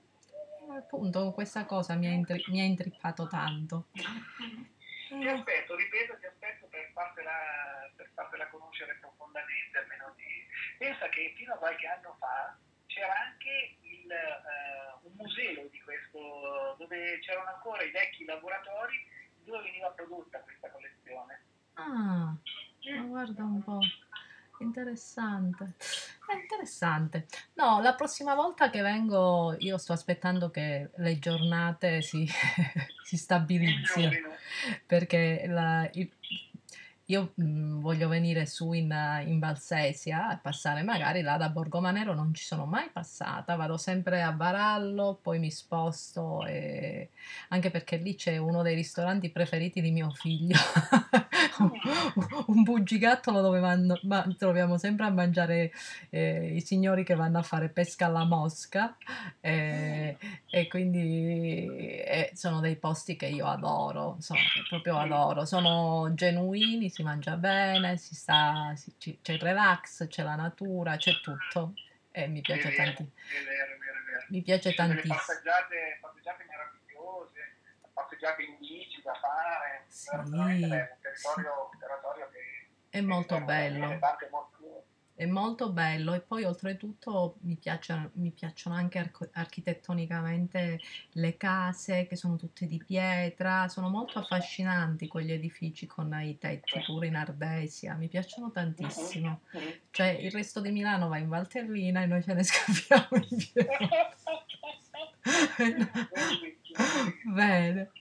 appunto 1.05 1.33
questa 1.33 1.67
cosa 1.67 1.95
mi 1.95 2.07
ha, 2.07 2.11
intri- 2.11 2.45
mi 2.49 2.61
ha 2.61 2.65
intrippato 2.65 3.27
tanto. 3.27 3.89
Ti 3.93 5.29
aspetto, 5.29 5.77
ripeto, 5.77 6.19
ti 6.19 6.27
aspetto 6.27 6.67
per 6.69 6.91
fartela, 6.93 7.31
per 7.95 8.11
fartela 8.15 8.49
conoscere 8.49 8.97
profondamente, 9.01 9.79
almeno 9.79 10.13
di... 10.17 10.25
Pensa 10.79 11.09
che 11.11 11.35
fino 11.37 11.53
a 11.53 11.59
qualche 11.59 11.87
anno 11.87 12.17
fa 12.19 12.57
c'era 12.87 13.13
anche 13.21 13.77
il, 13.83 14.09
uh, 14.09 15.07
un 15.07 15.13
museo 15.15 15.69
di 15.69 15.81
questo, 15.83 16.75
dove 16.79 17.19
c'erano 17.21 17.51
ancora 17.51 17.83
i 17.83 17.91
vecchi 17.91 18.25
laboratori 18.25 19.13
dove 19.45 19.63
veniva 19.63 19.89
prodotta 19.91 20.41
questa 20.41 20.71
collezione. 20.71 21.41
Ah, 21.75 22.35
mm. 22.91 23.09
guarda 23.09 23.45
un 23.45 23.63
po'. 23.63 23.81
Interessante. 24.61 25.75
Interessante. 26.65 27.27
No, 27.55 27.81
la 27.83 27.95
prossima 27.95 28.35
volta 28.35 28.71
che 28.71 28.81
vengo, 28.81 29.55
io 29.59 29.77
sto 29.77 29.93
aspettando 29.93 30.51
che 30.51 30.89
le 30.97 31.19
giornate 31.19 32.01
si, 32.01 32.27
si 33.05 33.17
stabilizzino 33.19 34.11
perché 34.87 35.45
la, 35.47 35.89
il, 35.93 36.11
io 37.07 37.33
mh, 37.35 37.45
mhmm, 37.45 37.81
voglio 37.81 38.09
venire 38.09 38.47
su 38.47 38.73
in, 38.73 38.95
in 39.27 39.39
Valsesia 39.39 40.33
e 40.33 40.39
passare 40.41 40.83
magari 40.83 41.21
là 41.21 41.37
da 41.37 41.51
Borgomanero, 41.51 42.15
non 42.15 42.33
ci 42.33 42.45
sono 42.45 42.65
mai 42.65 42.89
passata, 42.91 43.57
vado 43.57 43.77
sempre 43.77 44.23
a 44.23 44.33
Varallo, 44.33 45.19
poi 45.21 45.39
mi 45.39 45.51
sposto 45.51 46.45
e... 46.47 47.11
anche 47.49 47.71
perché 47.71 47.97
lì 47.97 48.15
c'è 48.15 48.37
uno 48.39 48.63
dei 48.63 48.75
ristoranti 48.75 49.31
preferiti 49.31 49.81
di 49.81 49.91
mio 49.91 50.11
figlio, 50.11 50.57
un, 51.59 51.71
un 52.47 52.63
bugigattolo 52.63 53.41
dove 53.41 53.61
vanno, 53.61 53.99
ma, 54.05 54.25
troviamo 54.39 54.79
sempre 54.79 55.07
a 55.07 55.11
mangiare 55.11 55.73
eh, 56.11 56.55
i 56.55 56.61
signori 56.61 57.05
che 57.05 57.15
vanno 57.15 57.39
a 57.39 57.43
fare 57.43 57.69
pesca 57.69 58.07
alla 58.07 58.25
mosca 58.25 58.97
eh, 59.41 60.17
e 60.49 60.69
quindi 60.69 61.67
eh, 62.05 62.31
sono 62.35 62.61
dei 62.61 62.77
posti 62.77 63.17
che 63.17 63.27
io 63.27 63.47
adoro, 63.47 64.15
insomma, 64.17 64.41
proprio 64.69 64.97
adoro, 64.97 65.45
sono 65.45 66.13
genuini, 66.15 66.91
si 66.95 67.03
mangia 67.03 67.37
bene, 67.37 67.97
si 67.97 68.15
sta, 68.15 68.73
si, 68.77 69.19
c'è 69.21 69.33
il 69.33 69.41
relax, 69.41 70.07
c'è 70.07 70.23
la 70.23 70.37
natura, 70.37 70.97
c'è 70.97 71.21
tutto 71.21 71.75
e 72.13 72.29
mi 72.29 72.41
piace 72.41 72.73
tantissimo. 72.73 73.11
Mi 74.29 74.43
piace 74.43 74.73
tantissimo. 74.75 75.15
Passeggiate, 75.15 75.99
passeggiate 76.01 76.45
meravigliose, 76.45 77.57
passeggiate 77.93 78.43
in 78.43 78.59
bici 78.59 79.03
da 79.03 79.13
fare, 79.15 79.85
sì, 79.89 80.09
è 80.09 80.19
un 80.19 80.31
territorio, 80.31 81.71
sì. 81.73 81.79
territorio 81.81 82.29
che 82.31 82.69
è 82.91 83.01
molto 83.01 83.41
bello. 83.41 83.87
Molto, 84.31 84.54
È 85.17 85.27
molto 85.27 85.71
bello 85.71 86.13
e 86.13 86.21
poi 86.21 86.43
oltretutto 86.43 87.37
mi 87.43 87.57
piacciono, 87.57 88.11
mi 88.15 88.33
piacciono 88.33 88.75
anche 88.75 88.99
arco- 88.99 89.29
architettonicamente 89.35 90.81
le 91.13 91.37
case 91.37 92.09
che 92.09 92.17
sono 92.17 92.35
tutte 92.35 92.67
di 92.67 92.83
pietra, 92.85 93.69
sono 93.69 93.91
molto 93.91 94.19
affascinanti 94.19 95.07
quegli 95.07 95.31
edifici 95.31 95.87
con 95.87 96.13
i 96.21 96.37
tetti 96.37 96.83
pure 96.85 97.07
in 97.07 97.15
ardesia, 97.15 97.95
mi 97.95 98.09
piacciono 98.09 98.51
tantissimo. 98.51 99.43
Cioè 99.91 100.09
il 100.09 100.33
resto 100.33 100.61
di 100.61 100.73
Milano 100.73 101.07
va 101.07 101.19
in 101.19 101.29
Valtellina 101.29 102.03
e 102.03 102.07
noi 102.07 102.21
ce 102.21 102.35
ne 102.35 102.43
scappiamo 102.43 103.25
in. 103.31 103.39
Bene, 107.33 107.93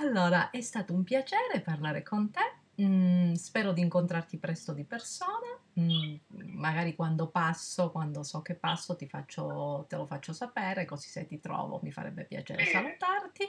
allora 0.00 0.50
è 0.50 0.60
stato 0.60 0.92
un 0.92 1.04
piacere 1.04 1.60
parlare 1.60 2.02
con 2.02 2.32
te. 2.32 2.40
Mm, 2.80 3.32
spero 3.34 3.72
di 3.72 3.80
incontrarti 3.80 4.38
presto 4.38 4.72
di 4.72 4.84
persona. 4.84 5.46
Mm, 5.80 6.16
magari 6.54 6.94
quando 6.94 7.28
passo, 7.28 7.90
quando 7.90 8.22
so 8.22 8.40
che 8.40 8.54
passo, 8.54 8.94
ti 8.94 9.08
faccio, 9.08 9.84
te 9.88 9.96
lo 9.96 10.06
faccio 10.06 10.32
sapere, 10.32 10.84
così 10.84 11.08
se 11.08 11.26
ti 11.26 11.40
trovo 11.40 11.80
mi 11.82 11.90
farebbe 11.90 12.24
piacere 12.24 12.64
salutarti. 12.64 13.48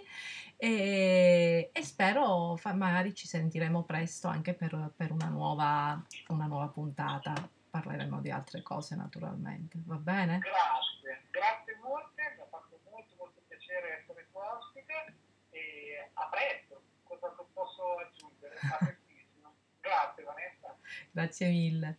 E, 0.57 1.69
e 1.71 1.83
spero 1.83 2.55
fa, 2.55 2.73
magari 2.73 3.13
ci 3.13 3.27
sentiremo 3.27 3.83
presto 3.83 4.27
anche 4.27 4.53
per, 4.55 4.93
per 4.95 5.11
una, 5.11 5.27
nuova, 5.27 6.03
una 6.27 6.45
nuova 6.45 6.67
puntata. 6.67 7.33
Parleremo 7.69 8.19
di 8.21 8.31
altre 8.31 8.63
cose 8.63 8.95
naturalmente, 8.95 9.79
va 9.85 9.97
bene? 9.97 10.39
Grazie, 10.39 11.27
grazie 11.29 11.77
molte, 11.83 12.33
mi 12.35 12.41
ha 12.41 12.47
fatto 12.49 12.79
molto 12.89 13.13
molto 13.15 13.43
piacere 13.47 13.99
essere 14.01 14.27
tua 14.31 14.57
ospite 14.57 15.17
e 15.51 16.09
a 16.13 16.29
presto, 16.29 16.81
cosa 17.03 17.29
posso 17.53 17.97
aggiungere? 17.99 18.55
A. 18.59 18.98
Grazie 21.13 21.49
mille. 21.49 21.97